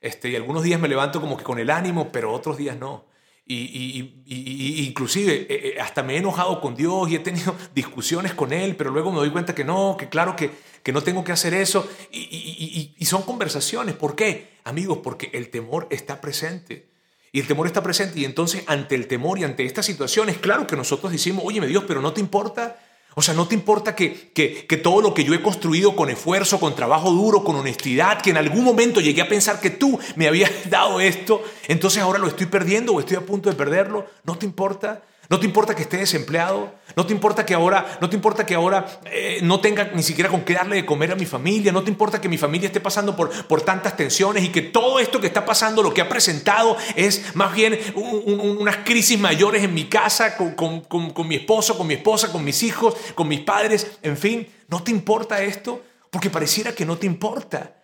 Este, 0.00 0.30
y 0.30 0.36
algunos 0.36 0.62
días 0.62 0.80
me 0.80 0.88
levanto 0.88 1.20
como 1.20 1.36
que 1.36 1.44
con 1.44 1.58
el 1.58 1.70
ánimo, 1.70 2.10
pero 2.12 2.32
otros 2.32 2.56
días 2.56 2.76
no. 2.78 3.06
Y, 3.46 4.84
inclusive 4.86 5.46
eh, 5.48 5.74
eh, 5.74 5.80
hasta 5.80 6.04
me 6.04 6.14
he 6.14 6.18
enojado 6.18 6.60
con 6.60 6.76
Dios 6.76 7.10
y 7.10 7.16
he 7.16 7.18
tenido 7.18 7.56
discusiones 7.74 8.32
con 8.34 8.52
Él, 8.52 8.76
pero 8.76 8.90
luego 8.90 9.10
me 9.10 9.18
doy 9.18 9.30
cuenta 9.30 9.54
que 9.54 9.64
no, 9.64 9.96
que 9.98 10.08
claro 10.08 10.36
que, 10.36 10.50
que 10.82 10.92
no 10.92 11.02
tengo 11.02 11.24
que 11.24 11.32
hacer 11.32 11.54
eso. 11.54 11.88
y 12.12 13.04
son 13.04 13.22
conversaciones. 13.22 13.96
¿Por 13.96 14.14
qué? 14.14 14.58
Amigos, 14.64 14.98
porque 15.02 15.30
el 15.32 15.50
temor 15.50 15.88
está 15.90 16.20
presente. 16.20 16.89
Y 17.32 17.40
el 17.40 17.46
temor 17.46 17.66
está 17.66 17.82
presente 17.82 18.18
y 18.18 18.24
entonces 18.24 18.64
ante 18.66 18.94
el 18.94 19.06
temor 19.06 19.38
y 19.38 19.44
ante 19.44 19.64
estas 19.64 19.86
situaciones, 19.86 20.38
claro 20.38 20.66
que 20.66 20.76
nosotros 20.76 21.12
decimos, 21.12 21.44
oye, 21.46 21.64
Dios, 21.66 21.84
pero 21.86 22.00
no 22.00 22.12
te 22.12 22.20
importa. 22.20 22.78
O 23.14 23.22
sea, 23.22 23.34
no 23.34 23.46
te 23.48 23.56
importa 23.56 23.94
que, 23.94 24.30
que, 24.32 24.66
que, 24.66 24.76
todo 24.76 25.00
lo 25.00 25.12
que 25.12 25.24
yo 25.24 25.34
he 25.34 25.42
construido 25.42 25.96
con 25.96 26.10
esfuerzo, 26.10 26.60
con 26.60 26.76
trabajo 26.76 27.10
duro, 27.10 27.42
con 27.42 27.56
honestidad, 27.56 28.22
que 28.22 28.30
en 28.30 28.36
algún 28.36 28.62
momento 28.62 29.00
llegué 29.00 29.20
a 29.20 29.28
pensar 29.28 29.60
que 29.60 29.70
tú 29.70 29.98
me 30.14 30.28
habías 30.28 30.50
dado 30.70 31.00
esto, 31.00 31.42
entonces 31.66 32.02
ahora 32.02 32.20
lo 32.20 32.28
estoy 32.28 32.46
perdiendo 32.46 32.92
o 32.92 33.00
estoy 33.00 33.16
a 33.16 33.26
punto 33.26 33.50
de 33.50 33.56
perderlo. 33.56 34.06
¿No 34.24 34.38
te 34.38 34.46
importa? 34.46 35.02
No 35.30 35.38
te 35.38 35.46
importa 35.46 35.76
que 35.76 35.82
esté 35.82 35.96
desempleado. 35.96 36.74
No 36.96 37.06
te 37.06 37.12
importa 37.12 37.46
que 37.46 37.54
ahora, 37.54 37.98
no 38.00 38.10
te 38.10 38.16
importa 38.16 38.44
que 38.44 38.56
ahora 38.56 39.00
eh, 39.04 39.38
no 39.44 39.60
tenga 39.60 39.92
ni 39.94 40.02
siquiera 40.02 40.28
con 40.28 40.44
qué 40.44 40.54
darle 40.54 40.74
de 40.74 40.84
comer 40.84 41.12
a 41.12 41.14
mi 41.14 41.24
familia. 41.24 41.70
No 41.70 41.84
te 41.84 41.90
importa 41.90 42.20
que 42.20 42.28
mi 42.28 42.36
familia 42.36 42.66
esté 42.66 42.80
pasando 42.80 43.14
por, 43.14 43.30
por 43.46 43.62
tantas 43.62 43.96
tensiones 43.96 44.42
y 44.42 44.48
que 44.48 44.60
todo 44.60 44.98
esto 44.98 45.20
que 45.20 45.28
está 45.28 45.44
pasando, 45.44 45.84
lo 45.84 45.94
que 45.94 46.00
ha 46.00 46.08
presentado 46.08 46.76
es 46.96 47.36
más 47.36 47.54
bien 47.54 47.78
unas 47.94 48.78
crisis 48.78 49.20
mayores 49.20 49.62
en 49.62 49.72
mi 49.72 49.84
casa, 49.84 50.36
con, 50.36 50.80
con 50.80 51.28
mi 51.28 51.36
esposo, 51.36 51.78
con 51.78 51.86
mi 51.86 51.94
esposa, 51.94 52.32
con 52.32 52.42
mis 52.42 52.64
hijos, 52.64 52.96
con 53.14 53.28
mis 53.28 53.40
padres. 53.40 53.86
En 54.02 54.16
fin, 54.16 54.48
¿no 54.66 54.82
te 54.82 54.90
importa 54.90 55.40
esto? 55.44 55.80
Porque 56.10 56.28
pareciera 56.28 56.74
que 56.74 56.84
no 56.84 56.98
te 56.98 57.06
importa. 57.06 57.76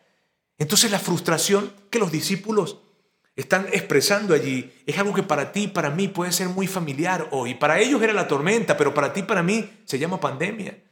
Entonces 0.58 0.90
la 0.90 0.98
frustración 0.98 1.72
que 1.90 2.00
los 2.00 2.10
discípulos 2.10 2.78
están 3.36 3.68
expresando 3.72 4.34
allí 4.34 4.72
es 4.86 4.98
algo 4.98 5.12
que 5.12 5.22
para 5.22 5.52
ti, 5.52 5.68
para 5.68 5.90
mí 5.90 6.08
puede 6.08 6.32
ser 6.32 6.48
muy 6.48 6.66
familiar 6.66 7.28
hoy. 7.32 7.54
Para 7.54 7.78
ellos 7.78 8.02
era 8.02 8.14
la 8.14 8.26
tormenta, 8.26 8.76
pero 8.78 8.94
para 8.94 9.12
ti, 9.12 9.22
para 9.22 9.42
mí 9.42 9.70
se 9.84 9.98
llama 9.98 10.18
pandemia. 10.18 10.82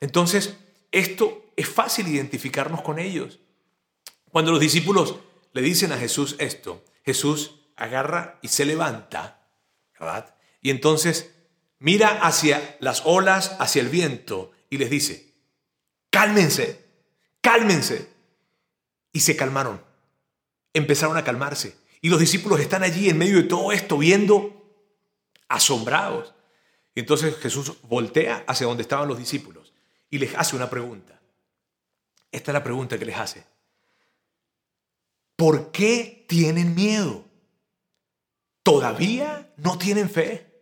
Entonces, 0.00 0.56
esto 0.90 1.52
es 1.54 1.68
fácil 1.68 2.08
identificarnos 2.08 2.80
con 2.80 2.98
ellos. 2.98 3.40
Cuando 4.30 4.50
los 4.50 4.60
discípulos 4.60 5.16
le 5.52 5.60
dicen 5.60 5.92
a 5.92 5.98
Jesús 5.98 6.36
esto, 6.38 6.82
Jesús 7.04 7.60
agarra 7.76 8.38
y 8.40 8.48
se 8.48 8.64
levanta, 8.64 9.46
¿verdad? 10.00 10.34
Y 10.62 10.70
entonces 10.70 11.34
mira 11.78 12.08
hacia 12.22 12.76
las 12.80 13.02
olas, 13.04 13.54
hacia 13.58 13.82
el 13.82 13.90
viento 13.90 14.52
y 14.70 14.78
les 14.78 14.88
dice, 14.88 15.34
cálmense, 16.08 16.86
cálmense. 17.42 18.10
Y 19.12 19.20
se 19.20 19.36
calmaron, 19.36 19.84
empezaron 20.72 21.18
a 21.18 21.24
calmarse. 21.24 21.81
Y 22.02 22.10
los 22.10 22.20
discípulos 22.20 22.60
están 22.60 22.82
allí 22.82 23.08
en 23.08 23.16
medio 23.16 23.36
de 23.36 23.44
todo 23.44 23.72
esto 23.72 23.96
viendo 23.96 24.60
asombrados. 25.48 26.34
Entonces 26.94 27.36
Jesús 27.36 27.72
voltea 27.84 28.44
hacia 28.46 28.66
donde 28.66 28.82
estaban 28.82 29.08
los 29.08 29.16
discípulos 29.16 29.72
y 30.10 30.18
les 30.18 30.34
hace 30.34 30.56
una 30.56 30.68
pregunta. 30.68 31.20
Esta 32.32 32.50
es 32.50 32.54
la 32.54 32.64
pregunta 32.64 32.98
que 32.98 33.06
les 33.06 33.16
hace. 33.16 33.44
¿Por 35.36 35.70
qué 35.70 36.26
tienen 36.28 36.74
miedo? 36.74 37.24
¿Todavía 38.62 39.52
no 39.56 39.78
tienen 39.78 40.10
fe? 40.10 40.52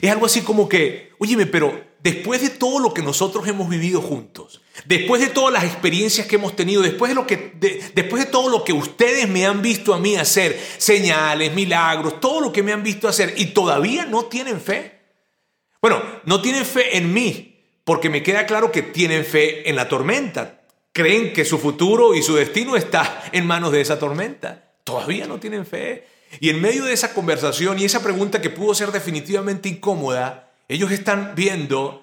Es 0.00 0.10
algo 0.10 0.26
así 0.26 0.42
como 0.42 0.68
que, 0.68 1.12
óyeme, 1.18 1.46
pero 1.46 1.85
después 2.00 2.40
de 2.40 2.50
todo 2.50 2.78
lo 2.78 2.94
que 2.94 3.02
nosotros 3.02 3.46
hemos 3.48 3.68
vivido 3.68 4.00
juntos, 4.00 4.60
después 4.84 5.20
de 5.20 5.28
todas 5.28 5.52
las 5.52 5.64
experiencias 5.64 6.26
que 6.26 6.36
hemos 6.36 6.54
tenido, 6.54 6.82
después 6.82 7.10
de, 7.10 7.14
lo 7.14 7.26
que, 7.26 7.52
después 7.94 8.24
de 8.24 8.30
todo 8.30 8.48
lo 8.48 8.64
que 8.64 8.72
ustedes 8.72 9.28
me 9.28 9.46
han 9.46 9.62
visto 9.62 9.94
a 9.94 9.98
mí 9.98 10.16
hacer, 10.16 10.60
señales, 10.78 11.54
milagros, 11.54 12.20
todo 12.20 12.40
lo 12.40 12.52
que 12.52 12.62
me 12.62 12.72
han 12.72 12.82
visto 12.82 13.08
hacer, 13.08 13.34
y 13.36 13.46
todavía 13.46 14.04
no 14.04 14.26
tienen 14.26 14.60
fe. 14.60 15.00
Bueno, 15.80 16.02
no 16.24 16.40
tienen 16.40 16.64
fe 16.64 16.96
en 16.96 17.12
mí, 17.12 17.64
porque 17.84 18.10
me 18.10 18.22
queda 18.22 18.46
claro 18.46 18.72
que 18.72 18.82
tienen 18.82 19.24
fe 19.24 19.68
en 19.68 19.76
la 19.76 19.88
tormenta. 19.88 20.60
Creen 20.92 21.32
que 21.32 21.44
su 21.44 21.58
futuro 21.58 22.14
y 22.14 22.22
su 22.22 22.34
destino 22.34 22.76
está 22.76 23.24
en 23.32 23.46
manos 23.46 23.70
de 23.72 23.80
esa 23.80 23.98
tormenta. 23.98 24.72
Todavía 24.82 25.26
no 25.26 25.38
tienen 25.38 25.66
fe. 25.66 26.06
Y 26.40 26.50
en 26.50 26.60
medio 26.60 26.84
de 26.84 26.92
esa 26.92 27.14
conversación 27.14 27.78
y 27.78 27.84
esa 27.84 28.02
pregunta 28.02 28.40
que 28.40 28.50
pudo 28.50 28.74
ser 28.74 28.92
definitivamente 28.92 29.68
incómoda, 29.68 30.45
ellos 30.68 30.90
están 30.90 31.34
viendo, 31.34 32.02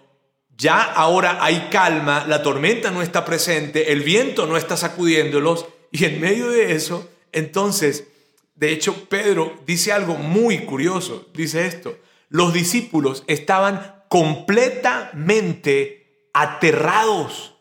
ya 0.58 0.82
ahora 0.82 1.44
hay 1.44 1.70
calma, 1.72 2.26
la 2.28 2.44
tormenta 2.44 2.92
no 2.92 3.02
está 3.02 3.26
presente, 3.26 3.92
el 3.92 4.02
viento 4.02 4.46
no 4.46 4.58
está 4.58 4.78
sacudiéndolos, 4.78 5.66
y 5.92 6.06
en 6.06 6.22
medio 6.22 6.50
de 6.50 6.74
eso, 6.74 7.10
entonces, 7.32 8.08
de 8.56 8.72
hecho, 8.72 9.10
Pedro 9.10 9.60
dice 9.66 9.92
algo 9.92 10.16
muy 10.16 10.60
curioso, 10.60 11.28
dice 11.34 11.66
esto, 11.66 11.98
los 12.30 12.54
discípulos 12.54 13.24
estaban 13.28 14.04
completamente 14.08 16.04
aterrados, 16.34 17.56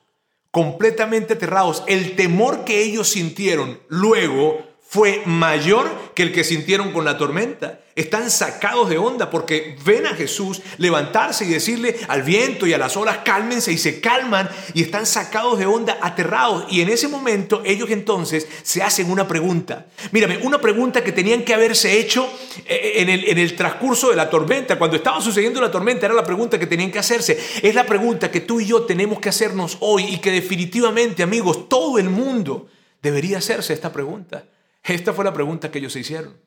completamente 0.51 1.35
aterrados. 1.35 1.85
El 1.87 2.17
temor 2.17 2.65
que 2.65 2.83
ellos 2.83 3.09
sintieron 3.09 3.81
luego 3.89 4.67
fue 4.93 5.23
mayor 5.25 5.91
que 6.15 6.23
el 6.23 6.33
que 6.33 6.45
sintieron 6.45 6.93
con 6.93 7.07
la 7.07 7.17
tormenta. 7.17 7.81
Están 7.97 8.31
sacados 8.31 8.91
de 8.91 8.99
onda 8.99 9.31
porque 9.31 9.75
ven 9.87 10.07
a 10.07 10.15
Jesús 10.15 10.61
levantarse 10.77 11.47
y 11.47 11.49
decirle 11.49 11.97
al 12.09 12.23
viento 12.23 12.67
y 12.67 12.75
a 12.75 12.79
las 12.79 12.95
olas, 12.99 13.21
cálmense 13.25 13.73
y 13.73 13.79
se 13.79 14.03
calman 14.03 14.51
y 14.75 14.83
están 14.83 15.07
sacados 15.07 15.59
de 15.59 15.65
onda, 15.65 15.97
aterrados. 16.03 16.67
Y 16.71 16.83
en 16.83 16.91
ese 16.91 17.09
momento 17.09 17.63
ellos 17.65 17.89
entonces 17.89 18.47
se 18.63 18.83
hacen 18.83 19.11
una 19.11 19.27
pregunta. 19.27 19.87
Mírame, 20.11 20.37
una 20.43 20.61
pregunta 20.61 21.03
que 21.03 21.13
tenían 21.13 21.43
que 21.43 21.55
haberse 21.55 21.99
hecho 21.99 22.31
eh, 22.67 22.93
en 22.97 23.09
el, 23.09 23.27
en 23.31 23.39
el 23.39 23.57
transcurso 23.57 24.11
de 24.11 24.17
la 24.17 24.29
tormenta. 24.29 24.79
Cuando 24.79 24.99
estaba 24.99 25.23
sucediendo 25.23 25.59
la 25.63 25.71
tormenta 25.71 26.05
era 26.05 26.15
la 26.15 26.25
pregunta 26.25 26.59
que 26.59 26.67
tenían 26.67 26.91
que 26.91 26.99
hacerse. 26.99 27.41
Es 27.63 27.75
la 27.75 27.87
pregunta 27.87 28.31
que 28.31 28.41
tú 28.41 28.61
y 28.61 28.67
yo 28.67 28.83
tenemos 28.83 29.21
que 29.21 29.31
hacernos 29.31 29.79
hoy 29.81 30.05
y 30.05 30.19
que 30.19 30.31
definitivamente, 30.31 31.23
amigos, 31.23 31.71
todo 31.71 31.99
el 31.99 32.11
mundo 32.11 32.69
debería 33.01 33.39
hacerse 33.39 33.73
esta 33.73 33.91
pregunta. 33.91 34.45
Esta 34.83 35.13
fue 35.13 35.25
la 35.25 35.33
pregunta 35.33 35.71
que 35.71 35.79
ellos 35.79 35.93
se 35.93 36.01
hicieron. 36.01 36.41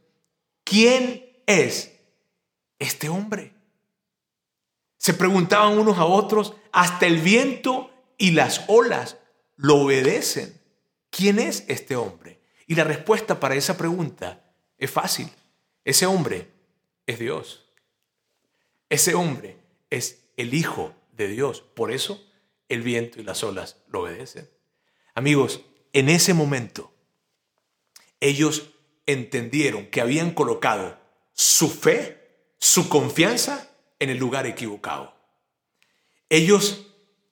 ¿Quién 0.63 1.41
es 1.45 1.97
este 2.79 3.09
hombre? 3.09 3.53
Se 4.97 5.13
preguntaban 5.13 5.77
unos 5.77 5.97
a 5.97 6.05
otros, 6.05 6.55
hasta 6.71 7.05
el 7.05 7.19
viento 7.19 7.91
y 8.17 8.31
las 8.31 8.65
olas 8.67 9.17
lo 9.55 9.77
obedecen. 9.77 10.59
¿Quién 11.09 11.39
es 11.39 11.63
este 11.67 11.95
hombre? 11.95 12.41
Y 12.67 12.75
la 12.75 12.83
respuesta 12.83 13.39
para 13.39 13.55
esa 13.55 13.77
pregunta 13.77 14.43
es 14.77 14.91
fácil. 14.91 15.29
Ese 15.83 16.05
hombre 16.05 16.49
es 17.05 17.19
Dios. 17.19 17.69
Ese 18.89 19.13
hombre 19.13 19.57
es 19.89 20.25
el 20.35 20.53
Hijo 20.53 20.93
de 21.11 21.27
Dios. 21.27 21.61
Por 21.61 21.91
eso 21.91 22.25
el 22.67 22.81
viento 22.81 23.21
y 23.21 23.23
las 23.23 23.43
olas 23.43 23.77
lo 23.87 24.01
obedecen. 24.01 24.49
Amigos, 25.13 25.61
en 25.93 26.09
ese 26.09 26.33
momento 26.33 26.94
ellos 28.27 28.71
entendieron 29.05 29.85
que 29.87 30.01
habían 30.01 30.31
colocado 30.31 30.97
su 31.33 31.69
fe, 31.69 32.47
su 32.57 32.89
confianza 32.89 33.69
en 33.99 34.09
el 34.09 34.17
lugar 34.17 34.47
equivocado. 34.47 35.15
Ellos, 36.29 36.87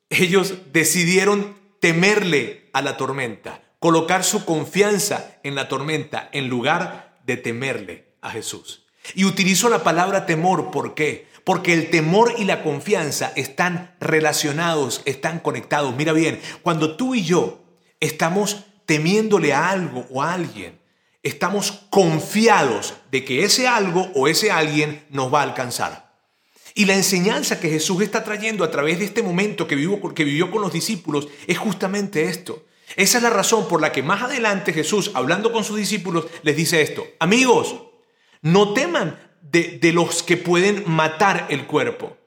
ellos 0.09 0.53
decidieron 0.71 1.57
temerle 1.79 2.69
a 2.73 2.81
la 2.81 2.95
tormenta, 2.95 3.63
colocar 3.79 4.23
su 4.23 4.45
confianza 4.45 5.39
en 5.43 5.55
la 5.55 5.67
tormenta 5.67 6.29
en 6.31 6.47
lugar 6.47 7.19
de 7.25 7.37
temerle 7.37 8.15
a 8.21 8.29
Jesús. 8.29 8.85
Y 9.15 9.25
utilizo 9.25 9.69
la 9.69 9.83
palabra 9.83 10.25
temor, 10.25 10.71
¿por 10.71 10.93
qué? 10.93 11.27
Porque 11.43 11.73
el 11.73 11.89
temor 11.89 12.35
y 12.37 12.45
la 12.45 12.63
confianza 12.63 13.33
están 13.35 13.95
relacionados, 13.99 15.01
están 15.05 15.39
conectados. 15.39 15.95
Mira 15.95 16.13
bien, 16.13 16.39
cuando 16.61 16.95
tú 16.95 17.15
y 17.15 17.23
yo 17.23 17.63
estamos 17.99 18.63
temiéndole 18.85 19.53
a 19.53 19.69
algo 19.69 20.05
o 20.09 20.21
a 20.21 20.33
alguien, 20.33 20.82
estamos 21.23 21.71
confiados 21.89 22.93
de 23.09 23.23
que 23.23 23.43
ese 23.43 23.67
algo 23.67 24.11
o 24.13 24.27
ese 24.27 24.51
alguien 24.51 25.05
nos 25.09 25.33
va 25.33 25.39
a 25.39 25.43
alcanzar. 25.43 26.13
Y 26.75 26.85
la 26.85 26.95
enseñanza 26.95 27.59
que 27.59 27.69
Jesús 27.69 28.01
está 28.01 28.23
trayendo 28.23 28.63
a 28.63 28.71
través 28.71 28.99
de 28.99 29.05
este 29.05 29.23
momento 29.23 29.67
que 29.67 29.75
vivió, 29.75 30.51
con 30.51 30.61
los 30.61 30.73
discípulos 30.73 31.27
es 31.47 31.57
justamente 31.57 32.25
esto. 32.25 32.65
Esa 32.95 33.17
es 33.17 33.23
la 33.23 33.29
razón 33.29 33.67
por 33.67 33.79
la 33.79 33.91
que 33.91 34.03
más 34.03 34.21
adelante 34.23 34.73
Jesús, 34.73 35.11
hablando 35.13 35.51
con 35.51 35.63
sus 35.63 35.77
discípulos, 35.77 36.25
les 36.43 36.55
dice 36.55 36.81
esto. 36.81 37.07
Amigos, 37.19 37.75
no 38.41 38.73
teman 38.73 39.19
de 39.41 39.91
los 39.93 40.23
que 40.23 40.35
pueden 40.35 40.83
matar 40.87 41.47
el 41.49 41.65
cuerpo. 41.67 42.17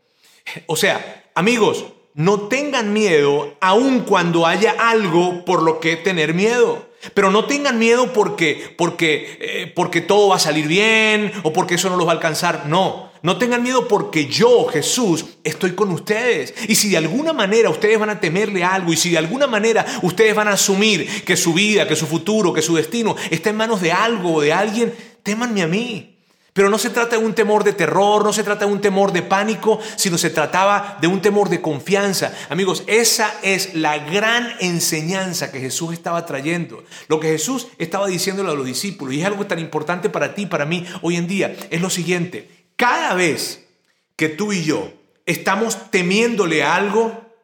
O 0.67 0.76
sea, 0.76 1.31
amigos, 1.35 1.87
no 2.15 2.49
tengan 2.49 2.93
miedo 2.93 3.57
aun 3.61 4.00
cuando 4.00 4.47
haya 4.47 4.75
algo 4.79 5.45
por 5.45 5.62
lo 5.62 5.81
que 5.81 5.97
tener 5.97 6.33
miedo. 6.35 6.88
Pero 7.15 7.31
no 7.31 7.45
tengan 7.47 7.79
miedo 7.79 8.13
porque, 8.13 8.75
porque, 8.77 9.39
eh, 9.41 9.73
porque 9.75 10.01
todo 10.01 10.29
va 10.29 10.37
a 10.37 10.41
salir 10.41 10.67
bien 10.67 11.33
o 11.43 11.53
porque 11.53 11.75
eso 11.75 11.91
no 11.91 11.97
los 11.97 12.07
va 12.07 12.13
a 12.13 12.15
alcanzar. 12.15 12.67
No, 12.67 13.11
no 13.23 13.39
tengan 13.39 13.63
miedo 13.63 13.89
porque 13.89 14.27
yo, 14.27 14.67
Jesús, 14.67 15.25
estoy 15.45 15.73
con 15.73 15.91
ustedes. 15.91 16.55
Y 16.69 16.75
si 16.75 16.91
de 16.91 16.99
alguna 16.99 17.33
manera 17.33 17.71
ustedes 17.71 17.99
van 17.99 18.11
a 18.11 18.21
temerle 18.21 18.65
algo 18.65 18.93
y 18.93 18.97
si 18.97 19.11
de 19.11 19.19
alguna 19.19 19.47
manera 19.47 19.85
ustedes 20.03 20.35
van 20.35 20.49
a 20.49 20.53
asumir 20.53 21.25
que 21.25 21.37
su 21.37 21.53
vida, 21.53 21.89
que 21.89 21.97
su 21.97 22.07
futuro, 22.07 22.53
que 22.53 22.63
su 22.63 22.75
destino 22.75 23.17
está 23.31 23.51
en 23.51 23.57
manos 23.57 23.81
de 23.81 23.93
algo 23.93 24.35
o 24.35 24.41
de 24.41 24.53
alguien, 24.53 24.95
témanme 25.23 25.63
a 25.63 25.67
mí. 25.67 26.15
Pero 26.57 26.71
no 26.71 26.79
se 26.79 26.89
trata 26.89 27.19
de 27.19 27.23
un 27.23 27.35
temor 27.35 27.65
de 27.65 27.75
terror, 27.75 28.25
no 28.25 28.33
se 28.33 28.43
trata 28.43 28.65
de 28.65 28.73
un 28.73 28.81
temor 28.81 29.13
de 29.13 29.21
pánico, 29.21 29.79
sino 29.97 30.17
se 30.17 30.31
trataba 30.31 30.97
de 31.03 31.07
un 31.07 31.21
temor 31.21 31.51
de 31.51 31.61
confianza. 31.61 32.33
Amigos, 32.49 32.83
esa 32.87 33.31
es 33.43 33.75
la 33.75 33.99
gran 33.99 34.55
enseñanza 34.61 35.53
que 35.53 35.61
Jesús 35.61 35.93
estaba 35.93 36.25
trayendo. 36.25 36.83
Lo 37.09 37.21
que 37.21 37.29
Jesús 37.29 37.69
estaba 37.77 38.07
diciéndole 38.07 38.53
a 38.53 38.55
los 38.55 38.65
discípulos, 38.65 39.13
y 39.13 39.21
es 39.21 39.27
algo 39.27 39.45
tan 39.47 39.59
importante 39.59 40.09
para 40.09 40.35
ti, 40.35 40.47
para 40.47 40.65
mí, 40.65 40.87
hoy 41.03 41.17
en 41.17 41.27
día, 41.27 41.55
es 41.69 41.83
lo 41.83 41.91
siguiente. 41.91 42.71
Cada 42.77 43.13
vez 43.13 43.69
que 44.17 44.31
tú 44.31 44.55
y 44.55 44.65
yo 44.65 44.91
estamos 45.27 45.91
temiéndole 45.91 46.65
algo, 46.65 47.35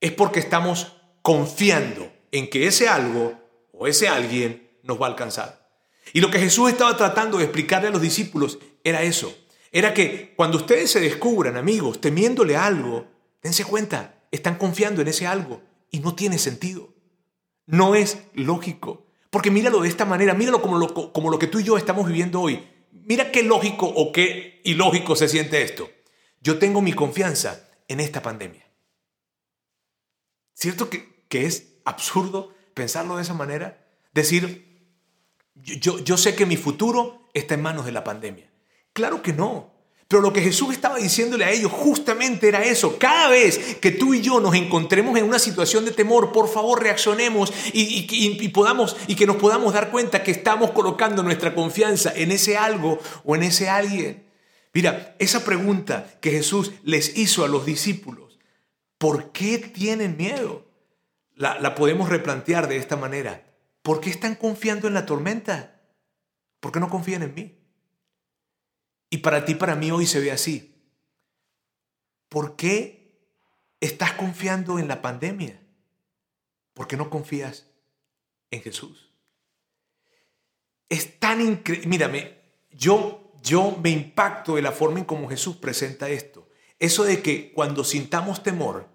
es 0.00 0.12
porque 0.12 0.40
estamos 0.40 0.96
confiando 1.20 2.10
en 2.32 2.48
que 2.48 2.66
ese 2.66 2.88
algo 2.88 3.34
o 3.72 3.86
ese 3.86 4.08
alguien 4.08 4.66
nos 4.82 4.98
va 4.98 5.08
a 5.08 5.10
alcanzar. 5.10 5.65
Y 6.12 6.20
lo 6.20 6.30
que 6.30 6.38
Jesús 6.38 6.70
estaba 6.70 6.96
tratando 6.96 7.38
de 7.38 7.44
explicarle 7.44 7.88
a 7.88 7.90
los 7.90 8.00
discípulos 8.00 8.58
era 8.84 9.02
eso. 9.02 9.36
Era 9.72 9.92
que 9.92 10.34
cuando 10.36 10.58
ustedes 10.58 10.90
se 10.90 11.00
descubran, 11.00 11.56
amigos, 11.56 12.00
temiéndole 12.00 12.56
algo, 12.56 13.06
dense 13.42 13.64
cuenta, 13.64 14.24
están 14.30 14.56
confiando 14.56 15.02
en 15.02 15.08
ese 15.08 15.26
algo 15.26 15.62
y 15.90 16.00
no 16.00 16.14
tiene 16.14 16.38
sentido. 16.38 16.94
No 17.66 17.94
es 17.94 18.18
lógico. 18.34 19.06
Porque 19.30 19.50
míralo 19.50 19.80
de 19.80 19.88
esta 19.88 20.04
manera, 20.04 20.34
míralo 20.34 20.62
como 20.62 20.78
lo, 20.78 21.12
como 21.12 21.30
lo 21.30 21.38
que 21.38 21.48
tú 21.48 21.60
y 21.60 21.64
yo 21.64 21.76
estamos 21.76 22.06
viviendo 22.06 22.40
hoy. 22.40 22.66
Mira 22.92 23.30
qué 23.30 23.42
lógico 23.42 23.86
o 23.86 24.12
qué 24.12 24.60
ilógico 24.64 25.16
se 25.16 25.28
siente 25.28 25.62
esto. 25.62 25.90
Yo 26.40 26.58
tengo 26.58 26.80
mi 26.80 26.92
confianza 26.92 27.68
en 27.88 28.00
esta 28.00 28.22
pandemia. 28.22 28.66
¿Cierto 30.54 30.88
que, 30.88 31.24
que 31.28 31.44
es 31.44 31.74
absurdo 31.84 32.54
pensarlo 32.72 33.16
de 33.16 33.22
esa 33.22 33.34
manera? 33.34 33.86
Decir, 34.14 34.65
yo, 35.62 36.16
sé 36.16 36.34
que 36.34 36.46
mi 36.46 36.56
futuro 36.56 37.28
está 37.34 37.54
en 37.54 37.62
manos 37.62 37.86
de 37.86 37.92
la 37.92 38.04
pandemia. 38.04 38.50
Claro 38.92 39.22
que 39.22 39.32
no. 39.32 39.74
Pero 40.08 40.22
lo 40.22 40.32
que 40.32 40.40
Jesús 40.40 40.72
estaba 40.72 40.98
diciéndole 40.98 41.44
a 41.44 41.50
ellos 41.50 41.72
justamente 41.72 42.46
era 42.46 42.64
eso. 42.64 42.96
Cada 42.96 43.28
vez 43.28 43.76
que 43.80 43.90
tú 43.90 44.14
y 44.14 44.20
yo 44.20 44.38
nos 44.38 44.54
encontremos 44.54 45.18
en 45.18 45.24
una 45.24 45.40
situación 45.40 45.84
de 45.84 45.90
temor, 45.90 46.30
por 46.30 46.48
favor 46.48 46.80
reaccionemos 46.80 47.52
y, 47.72 48.48
podamos, 48.50 48.96
y 49.08 49.16
que 49.16 49.26
nos 49.26 49.36
podamos 49.36 49.74
dar 49.74 49.90
cuenta 49.90 50.22
que 50.22 50.30
estamos 50.30 50.70
colocando 50.70 51.24
nuestra 51.24 51.54
confianza 51.54 52.12
en 52.14 52.30
ese 52.30 52.56
algo 52.56 53.00
o 53.24 53.34
en 53.34 53.42
ese 53.42 53.68
alguien. 53.68 54.24
Mira, 54.72 55.16
esa 55.18 55.44
pregunta 55.44 56.06
que 56.20 56.30
Jesús 56.30 56.70
les 56.84 57.16
hizo 57.18 57.44
a 57.44 57.48
los 57.48 57.66
discípulos, 57.66 58.38
¿por 58.98 59.32
qué 59.32 59.58
tienen 59.58 60.16
miedo? 60.16 60.66
La 61.34 61.74
podemos 61.74 62.08
replantear 62.08 62.68
de 62.68 62.76
esta 62.76 62.96
manera. 62.96 63.46
¿Por 63.86 64.00
qué 64.00 64.10
están 64.10 64.34
confiando 64.34 64.88
en 64.88 64.94
la 64.94 65.06
tormenta? 65.06 65.80
¿Por 66.58 66.72
qué 66.72 66.80
no 66.80 66.90
confían 66.90 67.22
en 67.22 67.34
mí? 67.34 67.56
Y 69.10 69.18
para 69.18 69.44
ti, 69.44 69.54
para 69.54 69.76
mí 69.76 69.92
hoy 69.92 70.06
se 70.06 70.18
ve 70.18 70.32
así. 70.32 70.74
¿Por 72.28 72.56
qué 72.56 73.16
estás 73.78 74.14
confiando 74.14 74.80
en 74.80 74.88
la 74.88 75.02
pandemia? 75.02 75.62
¿Por 76.74 76.88
qué 76.88 76.96
no 76.96 77.10
confías 77.10 77.70
en 78.50 78.60
Jesús? 78.60 79.12
Es 80.88 81.20
tan 81.20 81.40
increíble. 81.40 81.86
Mírame, 81.86 82.40
yo, 82.72 83.34
yo 83.40 83.78
me 83.80 83.90
impacto 83.90 84.56
de 84.56 84.62
la 84.62 84.72
forma 84.72 84.98
en 84.98 85.04
cómo 85.04 85.28
Jesús 85.28 85.58
presenta 85.58 86.08
esto. 86.08 86.48
Eso 86.80 87.04
de 87.04 87.22
que 87.22 87.52
cuando 87.52 87.84
sintamos 87.84 88.42
temor, 88.42 88.88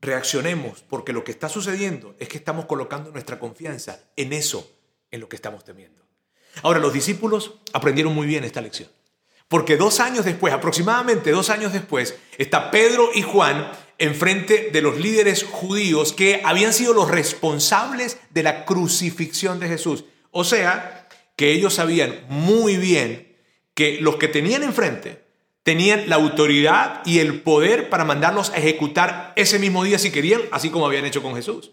reaccionemos 0.00 0.82
porque 0.88 1.12
lo 1.12 1.24
que 1.24 1.32
está 1.32 1.48
sucediendo 1.48 2.14
es 2.18 2.28
que 2.28 2.38
estamos 2.38 2.66
colocando 2.66 3.10
nuestra 3.10 3.38
confianza 3.38 4.00
en 4.16 4.32
eso, 4.32 4.70
en 5.10 5.20
lo 5.20 5.28
que 5.28 5.36
estamos 5.36 5.64
temiendo. 5.64 6.02
Ahora, 6.62 6.78
los 6.78 6.92
discípulos 6.92 7.54
aprendieron 7.72 8.14
muy 8.14 8.26
bien 8.26 8.44
esta 8.44 8.60
lección. 8.60 8.88
Porque 9.48 9.76
dos 9.76 10.00
años 10.00 10.24
después, 10.24 10.52
aproximadamente 10.52 11.30
dos 11.30 11.50
años 11.50 11.72
después, 11.72 12.16
está 12.38 12.70
Pedro 12.70 13.10
y 13.14 13.22
Juan 13.22 13.70
enfrente 13.98 14.70
de 14.72 14.82
los 14.82 14.98
líderes 14.98 15.44
judíos 15.44 16.12
que 16.12 16.42
habían 16.44 16.72
sido 16.72 16.92
los 16.92 17.10
responsables 17.10 18.18
de 18.30 18.42
la 18.42 18.64
crucifixión 18.64 19.60
de 19.60 19.68
Jesús. 19.68 20.04
O 20.30 20.44
sea, 20.44 21.08
que 21.36 21.52
ellos 21.52 21.74
sabían 21.74 22.24
muy 22.28 22.76
bien 22.76 23.36
que 23.74 24.00
los 24.00 24.16
que 24.16 24.28
tenían 24.28 24.62
enfrente 24.62 25.25
tenían 25.66 26.08
la 26.08 26.14
autoridad 26.14 27.02
y 27.04 27.18
el 27.18 27.40
poder 27.40 27.88
para 27.88 28.04
mandarlos 28.04 28.50
a 28.50 28.58
ejecutar 28.58 29.32
ese 29.34 29.58
mismo 29.58 29.82
día 29.82 29.98
si 29.98 30.12
querían, 30.12 30.42
así 30.52 30.70
como 30.70 30.86
habían 30.86 31.04
hecho 31.04 31.24
con 31.24 31.34
Jesús. 31.34 31.72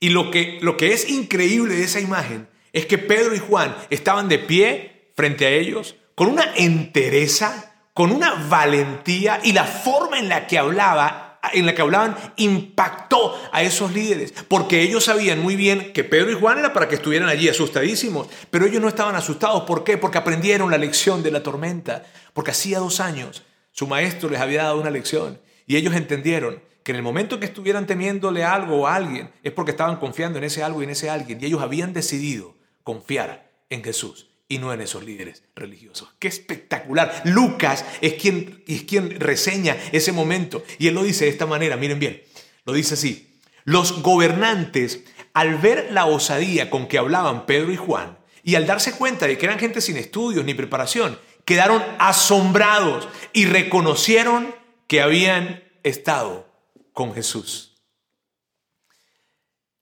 Y 0.00 0.08
lo 0.08 0.30
que, 0.30 0.60
lo 0.62 0.78
que 0.78 0.94
es 0.94 1.10
increíble 1.10 1.74
de 1.74 1.84
esa 1.84 2.00
imagen 2.00 2.48
es 2.72 2.86
que 2.86 2.96
Pedro 2.96 3.34
y 3.34 3.38
Juan 3.38 3.76
estaban 3.90 4.30
de 4.30 4.38
pie 4.38 5.12
frente 5.14 5.44
a 5.44 5.50
ellos 5.50 5.96
con 6.14 6.28
una 6.28 6.54
entereza, 6.56 7.74
con 7.92 8.10
una 8.10 8.32
valentía 8.48 9.40
y 9.44 9.52
la 9.52 9.64
forma 9.64 10.18
en 10.18 10.30
la 10.30 10.46
que 10.46 10.56
hablaba 10.56 11.23
en 11.52 11.66
la 11.66 11.74
que 11.74 11.82
hablaban 11.82 12.16
impactó 12.36 13.40
a 13.52 13.62
esos 13.62 13.92
líderes, 13.92 14.32
porque 14.48 14.82
ellos 14.82 15.04
sabían 15.04 15.40
muy 15.40 15.56
bien 15.56 15.92
que 15.92 16.04
Pedro 16.04 16.30
y 16.30 16.34
Juan 16.34 16.58
era 16.58 16.72
para 16.72 16.88
que 16.88 16.94
estuvieran 16.94 17.28
allí 17.28 17.48
asustadísimos, 17.48 18.28
pero 18.50 18.66
ellos 18.66 18.80
no 18.80 18.88
estaban 18.88 19.16
asustados. 19.16 19.64
¿Por 19.64 19.84
qué? 19.84 19.98
Porque 19.98 20.18
aprendieron 20.18 20.70
la 20.70 20.78
lección 20.78 21.22
de 21.22 21.30
la 21.30 21.42
tormenta, 21.42 22.04
porque 22.32 22.52
hacía 22.52 22.78
dos 22.78 23.00
años 23.00 23.42
su 23.72 23.86
maestro 23.86 24.30
les 24.30 24.40
había 24.40 24.62
dado 24.62 24.80
una 24.80 24.90
lección 24.90 25.40
y 25.66 25.76
ellos 25.76 25.94
entendieron 25.94 26.62
que 26.84 26.92
en 26.92 26.96
el 26.96 27.02
momento 27.02 27.40
que 27.40 27.46
estuvieran 27.46 27.86
temiéndole 27.86 28.44
algo 28.44 28.86
a 28.86 28.94
alguien 28.94 29.30
es 29.42 29.52
porque 29.52 29.72
estaban 29.72 29.96
confiando 29.96 30.38
en 30.38 30.44
ese 30.44 30.62
algo 30.62 30.80
y 30.80 30.84
en 30.84 30.90
ese 30.90 31.10
alguien 31.10 31.38
y 31.40 31.46
ellos 31.46 31.60
habían 31.60 31.92
decidido 31.92 32.54
confiar 32.84 33.50
en 33.70 33.82
Jesús 33.82 34.28
y 34.48 34.58
no 34.58 34.72
en 34.72 34.80
esos 34.80 35.04
líderes 35.04 35.42
religiosos. 35.54 36.14
Qué 36.18 36.28
espectacular. 36.28 37.22
Lucas 37.24 37.84
es 38.00 38.14
quien, 38.14 38.62
es 38.66 38.82
quien 38.84 39.20
reseña 39.20 39.76
ese 39.92 40.12
momento 40.12 40.62
y 40.78 40.88
él 40.88 40.94
lo 40.94 41.02
dice 41.02 41.24
de 41.24 41.30
esta 41.30 41.46
manera, 41.46 41.76
miren 41.76 41.98
bien, 41.98 42.22
lo 42.64 42.72
dice 42.72 42.94
así. 42.94 43.40
Los 43.64 44.02
gobernantes, 44.02 45.04
al 45.32 45.56
ver 45.56 45.88
la 45.90 46.06
osadía 46.06 46.68
con 46.68 46.86
que 46.86 46.98
hablaban 46.98 47.46
Pedro 47.46 47.72
y 47.72 47.76
Juan, 47.76 48.18
y 48.42 48.56
al 48.56 48.66
darse 48.66 48.92
cuenta 48.92 49.26
de 49.26 49.38
que 49.38 49.46
eran 49.46 49.58
gente 49.58 49.80
sin 49.80 49.96
estudios 49.96 50.44
ni 50.44 50.52
preparación, 50.52 51.18
quedaron 51.46 51.82
asombrados 51.98 53.08
y 53.32 53.46
reconocieron 53.46 54.54
que 54.86 55.00
habían 55.00 55.64
estado 55.82 56.46
con 56.92 57.14
Jesús. 57.14 57.82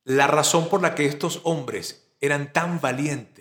La 0.04 0.28
razón 0.28 0.68
por 0.68 0.80
la 0.80 0.94
que 0.94 1.06
estos 1.06 1.40
hombres 1.42 2.08
eran 2.20 2.52
tan 2.52 2.80
valientes 2.80 3.31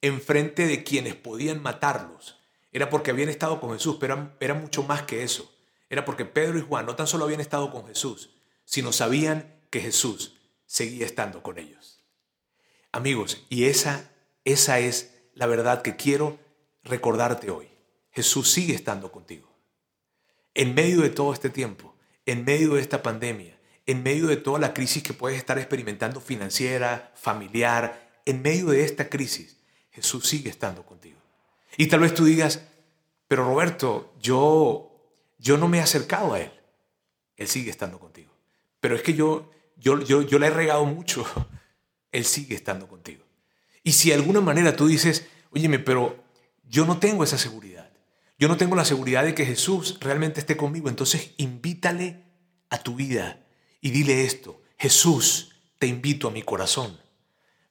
enfrente 0.00 0.66
de 0.66 0.84
quienes 0.84 1.14
podían 1.14 1.62
matarlos 1.62 2.40
era 2.76 2.90
porque 2.90 3.10
habían 3.10 3.30
estado 3.30 3.58
con 3.58 3.72
Jesús, 3.72 3.96
pero 3.98 4.34
era, 4.38 4.52
mucho 4.52 4.82
más 4.82 5.02
que 5.02 5.22
eso. 5.22 5.50
Era 5.88 6.04
porque 6.04 6.26
Pedro 6.26 6.58
y 6.58 6.62
Juan 6.62 6.84
no 6.84 6.94
tan 6.94 7.06
solo 7.06 7.24
habían 7.24 7.40
estado 7.40 7.70
con 7.70 7.86
Jesús, 7.86 8.34
sino 8.66 8.92
sabían 8.92 9.60
que 9.70 9.80
Jesús 9.80 10.36
seguía 10.66 11.06
estando 11.06 11.42
con 11.42 11.58
ellos. 11.58 12.04
Amigos, 12.92 13.46
y 13.48 13.64
esa, 13.64 14.10
esa 14.44 14.78
es 14.78 15.14
la 15.32 15.46
verdad 15.46 15.80
que 15.80 15.96
quiero 15.96 16.38
recordarte 16.82 17.50
hoy. 17.50 17.70
Jesús 18.10 18.50
sigue 18.50 18.74
estando 18.74 19.10
contigo. 19.10 19.56
En 20.54 20.74
medio 20.74 21.00
de 21.00 21.10
todo 21.10 21.32
este 21.32 21.50
tiempo, 21.50 21.96
en 22.26 22.44
medio 22.44 22.74
de 22.74 22.82
esta 22.82 23.02
pandemia, 23.02 23.58
en 23.86 24.02
medio 24.02 24.26
de 24.26 24.36
toda 24.36 24.58
la 24.58 24.74
crisis 24.74 25.02
que 25.02 25.14
puedes 25.14 25.38
estar 25.38 25.58
experimentando 25.58 26.20
financiera, 26.20 27.12
familiar, 27.14 28.20
en 28.26 28.42
medio 28.42 28.66
de 28.66 28.84
esta 28.84 29.08
crisis, 29.08 29.55
Jesús 29.96 30.28
sigue 30.28 30.50
estando 30.50 30.84
contigo. 30.84 31.16
Y 31.78 31.86
tal 31.86 32.00
vez 32.00 32.12
tú 32.12 32.26
digas, 32.26 32.66
pero 33.28 33.46
Roberto, 33.46 34.12
yo, 34.20 34.92
yo 35.38 35.56
no 35.56 35.68
me 35.68 35.78
he 35.78 35.80
acercado 35.80 36.34
a 36.34 36.40
Él. 36.40 36.52
Él 37.38 37.48
sigue 37.48 37.70
estando 37.70 37.98
contigo. 37.98 38.30
Pero 38.78 38.94
es 38.94 39.02
que 39.02 39.14
yo, 39.14 39.50
yo, 39.78 39.98
yo, 40.02 40.20
yo 40.20 40.38
le 40.38 40.48
he 40.48 40.50
regado 40.50 40.84
mucho. 40.84 41.24
Él 42.12 42.26
sigue 42.26 42.54
estando 42.54 42.86
contigo. 42.86 43.24
Y 43.82 43.92
si 43.92 44.10
de 44.10 44.16
alguna 44.16 44.42
manera 44.42 44.76
tú 44.76 44.86
dices, 44.86 45.26
óyeme, 45.50 45.78
pero 45.78 46.22
yo 46.68 46.84
no 46.84 46.98
tengo 46.98 47.24
esa 47.24 47.38
seguridad. 47.38 47.90
Yo 48.38 48.48
no 48.48 48.58
tengo 48.58 48.76
la 48.76 48.84
seguridad 48.84 49.24
de 49.24 49.34
que 49.34 49.46
Jesús 49.46 49.98
realmente 50.00 50.40
esté 50.40 50.58
conmigo. 50.58 50.90
Entonces 50.90 51.30
invítale 51.38 52.22
a 52.68 52.82
tu 52.82 52.96
vida 52.96 53.46
y 53.80 53.92
dile 53.92 54.26
esto. 54.26 54.60
Jesús, 54.76 55.56
te 55.78 55.86
invito 55.86 56.28
a 56.28 56.32
mi 56.32 56.42
corazón. 56.42 57.00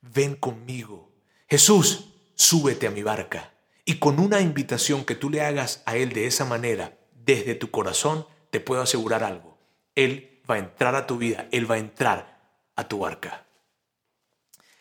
Ven 0.01 0.35
conmigo. 0.35 1.11
Jesús, 1.47 2.14
súbete 2.35 2.87
a 2.87 2.91
mi 2.91 3.03
barca. 3.03 3.53
Y 3.85 3.99
con 3.99 4.19
una 4.19 4.41
invitación 4.41 5.05
que 5.05 5.15
tú 5.15 5.29
le 5.29 5.41
hagas 5.41 5.81
a 5.85 5.95
Él 5.95 6.13
de 6.13 6.27
esa 6.27 6.45
manera, 6.45 6.97
desde 7.25 7.55
tu 7.55 7.71
corazón, 7.71 8.27
te 8.49 8.59
puedo 8.59 8.81
asegurar 8.81 9.23
algo. 9.23 9.57
Él 9.95 10.41
va 10.49 10.55
a 10.55 10.59
entrar 10.59 10.95
a 10.95 11.07
tu 11.07 11.17
vida, 11.17 11.47
Él 11.51 11.69
va 11.69 11.75
a 11.75 11.79
entrar 11.79 12.39
a 12.75 12.87
tu 12.87 12.99
barca. 12.99 13.45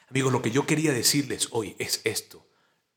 Amigos, 0.09 0.33
lo 0.33 0.43
que 0.43 0.51
yo 0.51 0.67
quería 0.67 0.93
decirles 0.93 1.49
hoy 1.51 1.77
es 1.79 2.01
esto. 2.05 2.47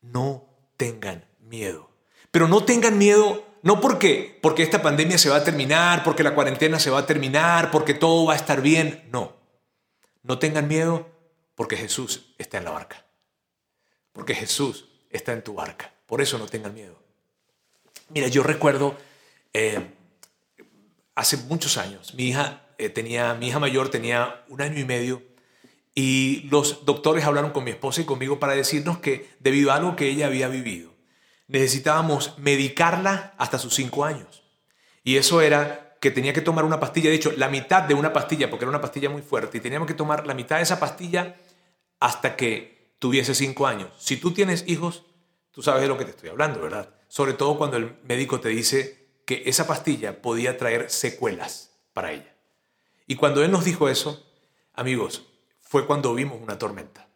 No 0.00 0.48
tengan 0.76 1.26
miedo. 1.40 1.90
Pero 2.30 2.48
no 2.48 2.64
tengan 2.64 2.98
miedo 2.98 3.44
no 3.62 3.80
porque 3.80 4.38
porque 4.40 4.62
esta 4.62 4.82
pandemia 4.82 5.18
se 5.18 5.30
va 5.30 5.36
a 5.36 5.44
terminar, 5.44 6.04
porque 6.04 6.22
la 6.22 6.34
cuarentena 6.34 6.78
se 6.78 6.90
va 6.90 7.00
a 7.00 7.06
terminar, 7.06 7.72
porque 7.72 7.92
todo 7.92 8.26
va 8.26 8.34
a 8.34 8.36
estar 8.36 8.62
bien, 8.62 9.08
no. 9.10 9.36
No 10.22 10.38
tengan 10.38 10.68
miedo 10.68 11.08
porque 11.56 11.76
Jesús 11.76 12.34
está 12.38 12.58
en 12.58 12.64
la 12.64 12.70
barca 12.70 13.07
porque 14.18 14.34
Jesús 14.34 14.86
está 15.10 15.32
en 15.32 15.44
tu 15.44 15.54
barca. 15.54 15.92
Por 16.04 16.20
eso 16.20 16.38
no 16.38 16.46
tengan 16.46 16.74
miedo. 16.74 17.00
Mira, 18.08 18.26
yo 18.26 18.42
recuerdo 18.42 18.98
eh, 19.52 19.78
hace 21.14 21.36
muchos 21.36 21.78
años, 21.78 22.14
mi 22.14 22.24
hija, 22.24 22.66
eh, 22.78 22.88
tenía, 22.88 23.34
mi 23.34 23.46
hija 23.46 23.60
mayor 23.60 23.90
tenía 23.90 24.44
un 24.48 24.60
año 24.60 24.80
y 24.80 24.84
medio 24.84 25.22
y 25.94 26.48
los 26.50 26.84
doctores 26.84 27.26
hablaron 27.26 27.52
con 27.52 27.62
mi 27.62 27.70
esposa 27.70 28.00
y 28.00 28.06
conmigo 28.06 28.40
para 28.40 28.56
decirnos 28.56 28.98
que 28.98 29.30
debido 29.38 29.70
a 29.70 29.76
algo 29.76 29.94
que 29.94 30.08
ella 30.08 30.26
había 30.26 30.48
vivido, 30.48 30.90
necesitábamos 31.46 32.36
medicarla 32.40 33.34
hasta 33.38 33.56
sus 33.56 33.76
cinco 33.76 34.04
años. 34.04 34.42
Y 35.04 35.16
eso 35.16 35.42
era 35.42 35.96
que 36.00 36.10
tenía 36.10 36.32
que 36.32 36.40
tomar 36.40 36.64
una 36.64 36.80
pastilla, 36.80 37.08
de 37.08 37.14
hecho, 37.14 37.30
la 37.36 37.48
mitad 37.48 37.84
de 37.84 37.94
una 37.94 38.12
pastilla, 38.12 38.50
porque 38.50 38.64
era 38.64 38.70
una 38.70 38.80
pastilla 38.80 39.10
muy 39.10 39.22
fuerte, 39.22 39.58
y 39.58 39.60
teníamos 39.60 39.86
que 39.86 39.94
tomar 39.94 40.26
la 40.26 40.34
mitad 40.34 40.56
de 40.56 40.62
esa 40.62 40.80
pastilla 40.80 41.36
hasta 42.00 42.34
que 42.34 42.77
tuviese 42.98 43.34
cinco 43.34 43.66
años. 43.66 43.90
Si 43.98 44.16
tú 44.16 44.32
tienes 44.32 44.64
hijos, 44.66 45.04
tú 45.50 45.62
sabes 45.62 45.82
de 45.82 45.88
lo 45.88 45.98
que 45.98 46.04
te 46.04 46.10
estoy 46.10 46.30
hablando, 46.30 46.60
¿verdad? 46.60 46.94
Sobre 47.08 47.32
todo 47.32 47.56
cuando 47.58 47.76
el 47.76 47.96
médico 48.04 48.40
te 48.40 48.48
dice 48.50 49.08
que 49.24 49.42
esa 49.46 49.66
pastilla 49.66 50.22
podía 50.22 50.56
traer 50.56 50.90
secuelas 50.90 51.78
para 51.92 52.12
ella. 52.12 52.34
Y 53.06 53.16
cuando 53.16 53.42
él 53.42 53.50
nos 53.50 53.64
dijo 53.64 53.88
eso, 53.88 54.26
amigos, 54.74 55.26
fue 55.60 55.86
cuando 55.86 56.14
vimos 56.14 56.40
una 56.40 56.58
tormenta. 56.58 57.08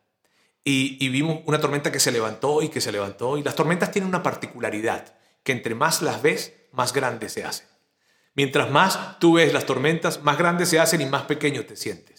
Y, 0.64 1.08
vimos 1.08 1.40
una 1.46 1.60
tormenta 1.60 1.90
que 1.90 1.98
se 1.98 2.12
levantó 2.12 2.62
y 2.62 2.68
que 2.68 2.80
se 2.80 2.92
levantó. 2.92 3.36
Y 3.36 3.42
las 3.42 3.56
tormentas 3.56 3.90
tienen 3.90 4.08
una 4.08 4.22
particularidad, 4.22 5.14
que 5.42 5.52
entre 5.52 5.74
más 5.74 6.02
las 6.02 6.22
ves, 6.22 6.54
más 6.70 6.92
grandes 6.92 7.32
se 7.32 7.44
hacen. 7.44 7.66
Mientras 8.34 8.70
más 8.70 9.18
tú 9.18 9.34
ves 9.34 9.52
las 9.52 9.66
tormentas, 9.66 10.22
más 10.22 10.38
grandes 10.38 10.68
se 10.68 10.78
hacen 10.78 11.00
y 11.00 11.06
más 11.06 11.22
pequeño 11.22 11.64
te 11.64 11.76
sientes. 11.76 12.11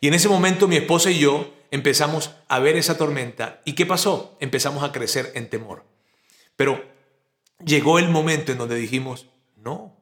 Y 0.00 0.08
en 0.08 0.14
ese 0.14 0.28
momento 0.28 0.66
mi 0.66 0.76
esposa 0.76 1.10
y 1.10 1.18
yo 1.18 1.52
empezamos 1.70 2.34
a 2.48 2.58
ver 2.58 2.76
esa 2.76 2.96
tormenta. 2.96 3.60
¿Y 3.64 3.74
qué 3.74 3.86
pasó? 3.86 4.36
Empezamos 4.40 4.82
a 4.82 4.92
crecer 4.92 5.30
en 5.34 5.50
temor. 5.50 5.84
Pero 6.56 6.82
llegó 7.64 7.98
el 7.98 8.08
momento 8.08 8.52
en 8.52 8.58
donde 8.58 8.76
dijimos, 8.76 9.26
no, 9.56 9.96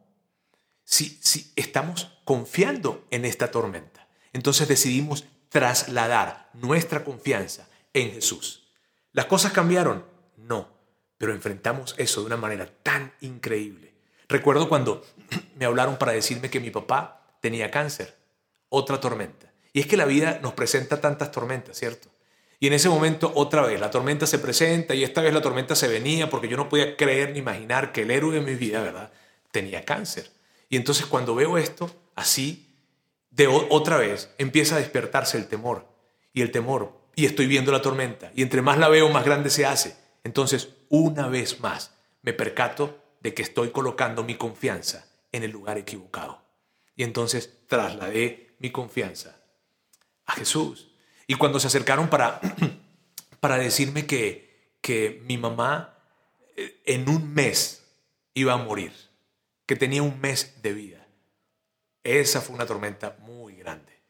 si, 0.84 1.18
si 1.20 1.52
estamos 1.56 2.18
confiando 2.24 3.06
en 3.10 3.24
esta 3.24 3.50
tormenta, 3.50 4.08
entonces 4.32 4.68
decidimos 4.68 5.24
trasladar 5.48 6.50
nuestra 6.54 7.04
confianza 7.04 7.68
en 7.92 8.12
Jesús. 8.12 8.68
¿Las 9.12 9.26
cosas 9.26 9.52
cambiaron? 9.52 10.04
No, 10.36 10.68
pero 11.16 11.32
enfrentamos 11.32 11.94
eso 11.98 12.20
de 12.20 12.26
una 12.26 12.36
manera 12.36 12.66
tan 12.82 13.12
increíble. 13.20 13.94
Recuerdo 14.28 14.68
cuando 14.68 15.04
me 15.56 15.64
hablaron 15.64 15.98
para 15.98 16.12
decirme 16.12 16.50
que 16.50 16.60
mi 16.60 16.70
papá 16.70 17.36
tenía 17.40 17.70
cáncer, 17.70 18.16
otra 18.68 19.00
tormenta. 19.00 19.47
Y 19.78 19.82
es 19.82 19.86
que 19.86 19.96
la 19.96 20.06
vida 20.06 20.40
nos 20.42 20.54
presenta 20.54 21.00
tantas 21.00 21.30
tormentas, 21.30 21.76
¿cierto? 21.76 22.08
Y 22.58 22.66
en 22.66 22.72
ese 22.72 22.88
momento, 22.88 23.30
otra 23.36 23.62
vez, 23.62 23.78
la 23.78 23.92
tormenta 23.92 24.26
se 24.26 24.40
presenta 24.40 24.92
y 24.92 25.04
esta 25.04 25.20
vez 25.20 25.32
la 25.32 25.40
tormenta 25.40 25.76
se 25.76 25.86
venía 25.86 26.28
porque 26.28 26.48
yo 26.48 26.56
no 26.56 26.68
podía 26.68 26.96
creer 26.96 27.30
ni 27.30 27.38
imaginar 27.38 27.92
que 27.92 28.02
el 28.02 28.10
héroe 28.10 28.34
de 28.34 28.40
mi 28.40 28.56
vida, 28.56 28.82
¿verdad?, 28.82 29.12
tenía 29.52 29.84
cáncer. 29.84 30.32
Y 30.68 30.74
entonces 30.74 31.06
cuando 31.06 31.36
veo 31.36 31.58
esto, 31.58 31.94
así, 32.16 32.74
de 33.30 33.46
otra 33.46 33.98
vez, 33.98 34.34
empieza 34.36 34.74
a 34.74 34.78
despertarse 34.80 35.38
el 35.38 35.46
temor. 35.46 35.86
Y 36.32 36.42
el 36.42 36.50
temor, 36.50 36.98
y 37.14 37.26
estoy 37.26 37.46
viendo 37.46 37.70
la 37.70 37.80
tormenta. 37.80 38.32
Y 38.34 38.42
entre 38.42 38.62
más 38.62 38.78
la 38.78 38.88
veo, 38.88 39.08
más 39.10 39.24
grande 39.24 39.48
se 39.48 39.64
hace. 39.64 39.94
Entonces, 40.24 40.70
una 40.88 41.28
vez 41.28 41.60
más, 41.60 41.94
me 42.22 42.32
percato 42.32 42.98
de 43.20 43.32
que 43.32 43.42
estoy 43.42 43.70
colocando 43.70 44.24
mi 44.24 44.34
confianza 44.34 45.06
en 45.30 45.44
el 45.44 45.52
lugar 45.52 45.78
equivocado. 45.78 46.42
Y 46.96 47.04
entonces 47.04 47.60
trasladé 47.68 48.56
mi 48.58 48.72
confianza 48.72 49.37
a 50.28 50.34
Jesús. 50.34 50.88
Y 51.26 51.34
cuando 51.34 51.58
se 51.58 51.66
acercaron 51.66 52.08
para, 52.08 52.40
para 53.40 53.58
decirme 53.58 54.06
que, 54.06 54.76
que 54.80 55.20
mi 55.24 55.36
mamá 55.36 55.98
eh, 56.56 56.80
en 56.84 57.08
un 57.08 57.34
mes 57.34 57.82
iba 58.34 58.52
a 58.52 58.58
morir, 58.58 58.92
que 59.66 59.74
tenía 59.74 60.02
un 60.02 60.20
mes 60.20 60.62
de 60.62 60.72
vida, 60.72 61.06
esa 62.04 62.40
fue 62.40 62.54
una 62.54 62.66
tormenta 62.66 63.16
muy 63.20 63.56
grande. 63.56 64.00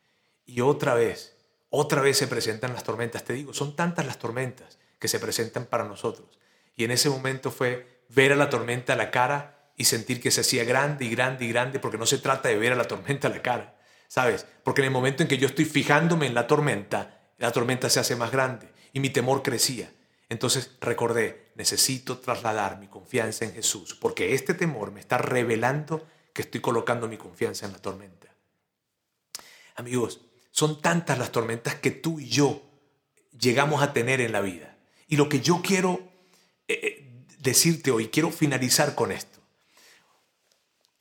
Y 0.44 0.60
otra 0.60 0.94
vez, 0.94 1.36
otra 1.70 2.02
vez 2.02 2.18
se 2.18 2.26
presentan 2.26 2.74
las 2.74 2.84
tormentas. 2.84 3.24
Te 3.24 3.32
digo, 3.32 3.54
son 3.54 3.74
tantas 3.74 4.06
las 4.06 4.18
tormentas 4.18 4.78
que 4.98 5.08
se 5.08 5.20
presentan 5.20 5.66
para 5.66 5.84
nosotros. 5.84 6.38
Y 6.76 6.84
en 6.84 6.90
ese 6.90 7.10
momento 7.10 7.50
fue 7.50 8.02
ver 8.08 8.32
a 8.32 8.36
la 8.36 8.50
tormenta 8.50 8.92
a 8.92 8.96
la 8.96 9.10
cara 9.10 9.72
y 9.76 9.84
sentir 9.84 10.20
que 10.20 10.30
se 10.30 10.40
hacía 10.40 10.64
grande 10.64 11.04
y 11.04 11.10
grande 11.10 11.44
y 11.44 11.48
grande, 11.48 11.78
porque 11.78 11.98
no 11.98 12.06
se 12.06 12.18
trata 12.18 12.48
de 12.48 12.56
ver 12.56 12.72
a 12.72 12.76
la 12.76 12.88
tormenta 12.88 13.28
a 13.28 13.30
la 13.30 13.42
cara, 13.42 13.77
¿sabes? 14.08 14.46
Porque 14.64 14.80
en 14.80 14.86
el 14.86 14.92
momento 14.92 15.22
en 15.22 15.28
que 15.28 15.38
yo 15.38 15.46
estoy 15.46 15.66
fijándome 15.66 16.26
en 16.26 16.34
la 16.34 16.46
tormenta, 16.46 17.20
la 17.38 17.52
tormenta 17.52 17.88
se 17.88 18.00
hace 18.00 18.16
más 18.16 18.32
grande 18.32 18.68
y 18.92 19.00
mi 19.00 19.10
temor 19.10 19.42
crecía. 19.42 19.92
Entonces 20.28 20.72
recordé, 20.80 21.52
necesito 21.54 22.18
trasladar 22.18 22.78
mi 22.78 22.88
confianza 22.88 23.44
en 23.44 23.54
Jesús, 23.54 23.94
porque 23.94 24.34
este 24.34 24.54
temor 24.54 24.90
me 24.90 25.00
está 25.00 25.18
revelando 25.18 26.06
que 26.34 26.42
estoy 26.42 26.60
colocando 26.60 27.08
mi 27.08 27.16
confianza 27.16 27.66
en 27.66 27.72
la 27.72 27.78
tormenta. 27.78 28.28
Amigos, 29.76 30.20
son 30.50 30.80
tantas 30.82 31.18
las 31.18 31.30
tormentas 31.30 31.76
que 31.76 31.90
tú 31.90 32.18
y 32.18 32.28
yo 32.28 32.62
llegamos 33.38 33.82
a 33.82 33.92
tener 33.92 34.20
en 34.20 34.32
la 34.32 34.40
vida. 34.40 34.76
Y 35.06 35.16
lo 35.16 35.28
que 35.28 35.40
yo 35.40 35.62
quiero 35.62 36.00
eh, 36.66 36.80
eh, 36.82 37.24
decirte 37.38 37.90
hoy, 37.90 38.08
quiero 38.08 38.30
finalizar 38.30 38.94
con 38.94 39.12
esto. 39.12 39.38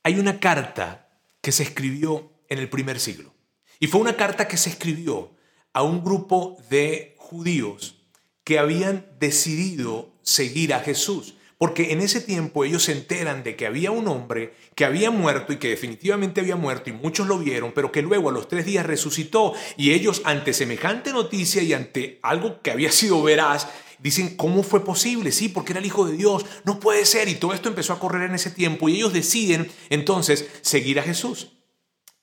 Hay 0.04 0.18
una 0.18 0.40
carta 0.40 1.08
que 1.42 1.52
se 1.52 1.64
escribió 1.64 2.30
en 2.48 2.58
el 2.58 2.68
primer 2.68 3.00
siglo. 3.00 3.34
Y 3.80 3.86
fue 3.86 4.00
una 4.00 4.16
carta 4.16 4.48
que 4.48 4.56
se 4.56 4.70
escribió 4.70 5.36
a 5.72 5.82
un 5.82 6.02
grupo 6.02 6.56
de 6.70 7.14
judíos 7.18 7.96
que 8.44 8.58
habían 8.58 9.06
decidido 9.20 10.14
seguir 10.22 10.74
a 10.74 10.80
Jesús. 10.80 11.34
Porque 11.58 11.92
en 11.92 12.00
ese 12.00 12.20
tiempo 12.20 12.64
ellos 12.64 12.84
se 12.84 12.92
enteran 12.92 13.42
de 13.42 13.56
que 13.56 13.66
había 13.66 13.90
un 13.90 14.06
hombre 14.06 14.54
que 14.76 14.84
había 14.84 15.10
muerto 15.10 15.52
y 15.52 15.56
que 15.56 15.68
definitivamente 15.68 16.40
había 16.40 16.54
muerto 16.54 16.88
y 16.88 16.92
muchos 16.92 17.26
lo 17.26 17.36
vieron, 17.36 17.72
pero 17.74 17.90
que 17.90 18.00
luego 18.00 18.28
a 18.28 18.32
los 18.32 18.46
tres 18.46 18.64
días 18.64 18.86
resucitó 18.86 19.54
y 19.76 19.90
ellos 19.90 20.22
ante 20.24 20.52
semejante 20.52 21.12
noticia 21.12 21.60
y 21.60 21.72
ante 21.72 22.20
algo 22.22 22.62
que 22.62 22.70
había 22.70 22.92
sido 22.92 23.20
veraz, 23.24 23.66
dicen, 23.98 24.36
¿cómo 24.36 24.62
fue 24.62 24.84
posible? 24.84 25.32
Sí, 25.32 25.48
porque 25.48 25.72
era 25.72 25.80
el 25.80 25.86
Hijo 25.86 26.06
de 26.06 26.16
Dios, 26.16 26.46
no 26.64 26.78
puede 26.78 27.04
ser. 27.04 27.28
Y 27.28 27.34
todo 27.34 27.52
esto 27.52 27.68
empezó 27.68 27.92
a 27.92 27.98
correr 27.98 28.28
en 28.28 28.36
ese 28.36 28.52
tiempo 28.52 28.88
y 28.88 28.94
ellos 28.94 29.12
deciden 29.12 29.68
entonces 29.90 30.48
seguir 30.62 31.00
a 31.00 31.02
Jesús. 31.02 31.57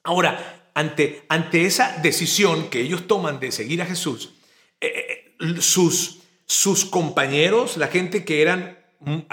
Ahora, 0.06 0.70
ante, 0.76 1.26
ante 1.30 1.66
esa 1.66 1.98
decisión 1.98 2.70
que 2.70 2.80
ellos 2.82 3.08
toman 3.08 3.40
de 3.40 3.52
seguir 3.52 3.82
a 3.82 3.86
Jesús, 3.86 4.36
eh, 4.80 5.36
eh, 5.40 5.62
sus, 5.62 6.20
sus 6.46 6.86
compañeros, 6.86 7.76
la 7.78 7.88
gente 7.88 8.24
que 8.24 8.42
eran 8.42 8.78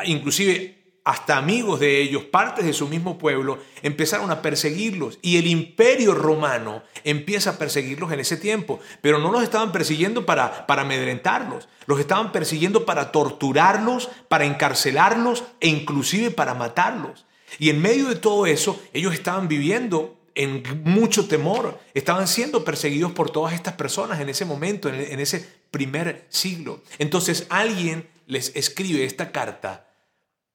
inclusive 0.04 0.78
hasta 1.04 1.36
amigos 1.36 1.80
de 1.80 2.00
ellos, 2.00 2.24
partes 2.24 2.64
de 2.64 2.72
su 2.72 2.86
mismo 2.88 3.18
pueblo, 3.18 3.58
empezaron 3.82 4.30
a 4.30 4.40
perseguirlos. 4.40 5.18
Y 5.20 5.36
el 5.36 5.46
imperio 5.46 6.14
romano 6.14 6.82
empieza 7.04 7.50
a 7.50 7.58
perseguirlos 7.58 8.12
en 8.12 8.20
ese 8.20 8.36
tiempo, 8.36 8.80
pero 9.00 9.18
no 9.18 9.32
los 9.32 9.42
estaban 9.42 9.72
persiguiendo 9.72 10.24
para, 10.24 10.66
para 10.66 10.82
amedrentarlos, 10.82 11.68
los 11.86 11.98
estaban 11.98 12.32
persiguiendo 12.32 12.86
para 12.86 13.10
torturarlos, 13.10 14.10
para 14.28 14.44
encarcelarlos 14.44 15.44
e 15.60 15.68
inclusive 15.68 16.30
para 16.30 16.54
matarlos. 16.54 17.26
Y 17.58 17.68
en 17.68 17.82
medio 17.82 18.08
de 18.08 18.16
todo 18.16 18.46
eso, 18.46 18.80
ellos 18.92 19.12
estaban 19.12 19.48
viviendo 19.48 20.21
en 20.34 20.82
mucho 20.84 21.28
temor, 21.28 21.78
estaban 21.94 22.26
siendo 22.26 22.64
perseguidos 22.64 23.12
por 23.12 23.30
todas 23.30 23.54
estas 23.54 23.74
personas 23.74 24.20
en 24.20 24.28
ese 24.28 24.44
momento, 24.44 24.88
en 24.88 25.20
ese 25.20 25.46
primer 25.70 26.26
siglo. 26.28 26.82
Entonces 26.98 27.46
alguien 27.50 28.08
les 28.26 28.54
escribe 28.56 29.04
esta 29.04 29.32
carta 29.32 29.88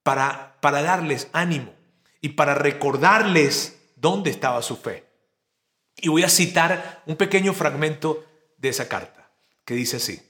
para, 0.03 0.57
para 0.61 0.81
darles 0.81 1.27
ánimo 1.33 1.73
y 2.21 2.29
para 2.29 2.55
recordarles 2.55 3.77
dónde 3.95 4.31
estaba 4.31 4.61
su 4.61 4.77
fe. 4.77 5.05
Y 5.97 6.09
voy 6.09 6.23
a 6.23 6.29
citar 6.29 7.03
un 7.05 7.15
pequeño 7.15 7.53
fragmento 7.53 8.25
de 8.57 8.69
esa 8.69 8.87
carta, 8.87 9.31
que 9.65 9.73
dice 9.73 9.97
así. 9.97 10.21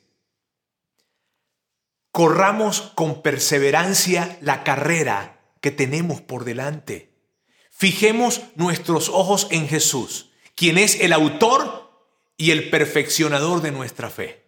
Corramos 2.11 2.81
con 2.95 3.21
perseverancia 3.21 4.37
la 4.41 4.63
carrera 4.63 5.39
que 5.61 5.71
tenemos 5.71 6.21
por 6.21 6.45
delante. 6.45 7.16
Fijemos 7.79 8.41
nuestros 8.55 9.07
ojos 9.07 9.45
en 9.51 9.67
Jesús, 9.67 10.31
quien 10.55 10.79
es 10.79 10.99
el 10.99 11.13
autor 11.13 11.91
y 12.35 12.49
el 12.49 12.71
perfeccionador 12.71 13.61
de 13.61 13.71
nuestra 13.71 14.09
fe 14.09 14.47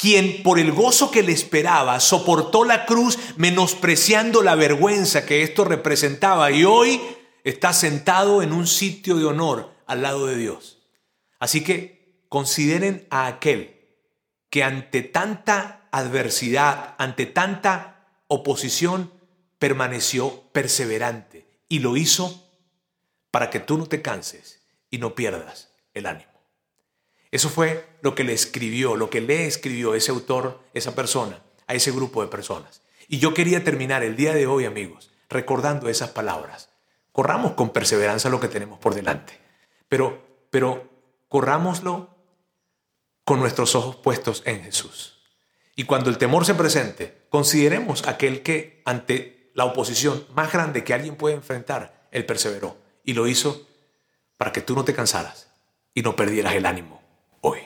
quien 0.00 0.42
por 0.42 0.58
el 0.58 0.72
gozo 0.72 1.10
que 1.10 1.22
le 1.22 1.32
esperaba 1.32 2.00
soportó 2.00 2.64
la 2.64 2.86
cruz 2.86 3.18
menospreciando 3.36 4.40
la 4.40 4.54
vergüenza 4.54 5.26
que 5.26 5.42
esto 5.42 5.62
representaba 5.62 6.50
y 6.52 6.64
hoy 6.64 7.02
está 7.44 7.74
sentado 7.74 8.40
en 8.40 8.54
un 8.54 8.66
sitio 8.66 9.16
de 9.16 9.26
honor 9.26 9.74
al 9.86 10.00
lado 10.00 10.24
de 10.24 10.38
Dios. 10.38 10.78
Así 11.38 11.62
que 11.62 12.24
consideren 12.30 13.06
a 13.10 13.26
aquel 13.26 13.76
que 14.48 14.64
ante 14.64 15.02
tanta 15.02 15.86
adversidad, 15.92 16.94
ante 16.96 17.26
tanta 17.26 18.08
oposición, 18.26 19.12
permaneció 19.58 20.44
perseverante 20.52 21.46
y 21.68 21.80
lo 21.80 21.98
hizo 21.98 22.49
para 23.30 23.50
que 23.50 23.60
tú 23.60 23.78
no 23.78 23.86
te 23.86 24.02
canses 24.02 24.60
y 24.90 24.98
no 24.98 25.14
pierdas 25.14 25.70
el 25.94 26.06
ánimo. 26.06 26.30
Eso 27.30 27.48
fue 27.48 27.86
lo 28.02 28.14
que 28.14 28.24
le 28.24 28.32
escribió, 28.32 28.96
lo 28.96 29.08
que 29.08 29.20
le 29.20 29.46
escribió 29.46 29.94
ese 29.94 30.10
autor, 30.10 30.60
esa 30.74 30.94
persona, 30.94 31.42
a 31.66 31.74
ese 31.74 31.92
grupo 31.92 32.22
de 32.22 32.28
personas. 32.28 32.82
Y 33.06 33.18
yo 33.18 33.34
quería 33.34 33.62
terminar 33.62 34.02
el 34.02 34.16
día 34.16 34.34
de 34.34 34.46
hoy, 34.46 34.64
amigos, 34.64 35.10
recordando 35.28 35.88
esas 35.88 36.10
palabras. 36.10 36.70
Corramos 37.12 37.52
con 37.52 37.70
perseverancia 37.70 38.30
lo 38.30 38.40
que 38.40 38.48
tenemos 38.48 38.78
por 38.78 38.94
delante, 38.94 39.38
pero, 39.88 40.22
pero 40.50 40.88
corrámoslo 41.28 42.16
con 43.24 43.38
nuestros 43.38 43.76
ojos 43.76 43.96
puestos 43.96 44.42
en 44.44 44.64
Jesús. 44.64 45.20
Y 45.76 45.84
cuando 45.84 46.10
el 46.10 46.18
temor 46.18 46.44
se 46.44 46.54
presente, 46.54 47.26
consideremos 47.30 48.06
aquel 48.08 48.42
que 48.42 48.82
ante 48.84 49.52
la 49.54 49.64
oposición 49.64 50.26
más 50.34 50.52
grande 50.52 50.82
que 50.82 50.94
alguien 50.94 51.16
puede 51.16 51.36
enfrentar, 51.36 52.08
él 52.10 52.26
perseveró 52.26 52.76
y 53.10 53.12
lo 53.12 53.26
hizo 53.26 53.66
para 54.36 54.52
que 54.52 54.60
tú 54.60 54.76
no 54.76 54.84
te 54.84 54.94
cansaras 54.94 55.48
y 55.94 56.02
no 56.02 56.14
perdieras 56.14 56.54
el 56.54 56.64
ánimo 56.64 57.02
hoy. 57.40 57.58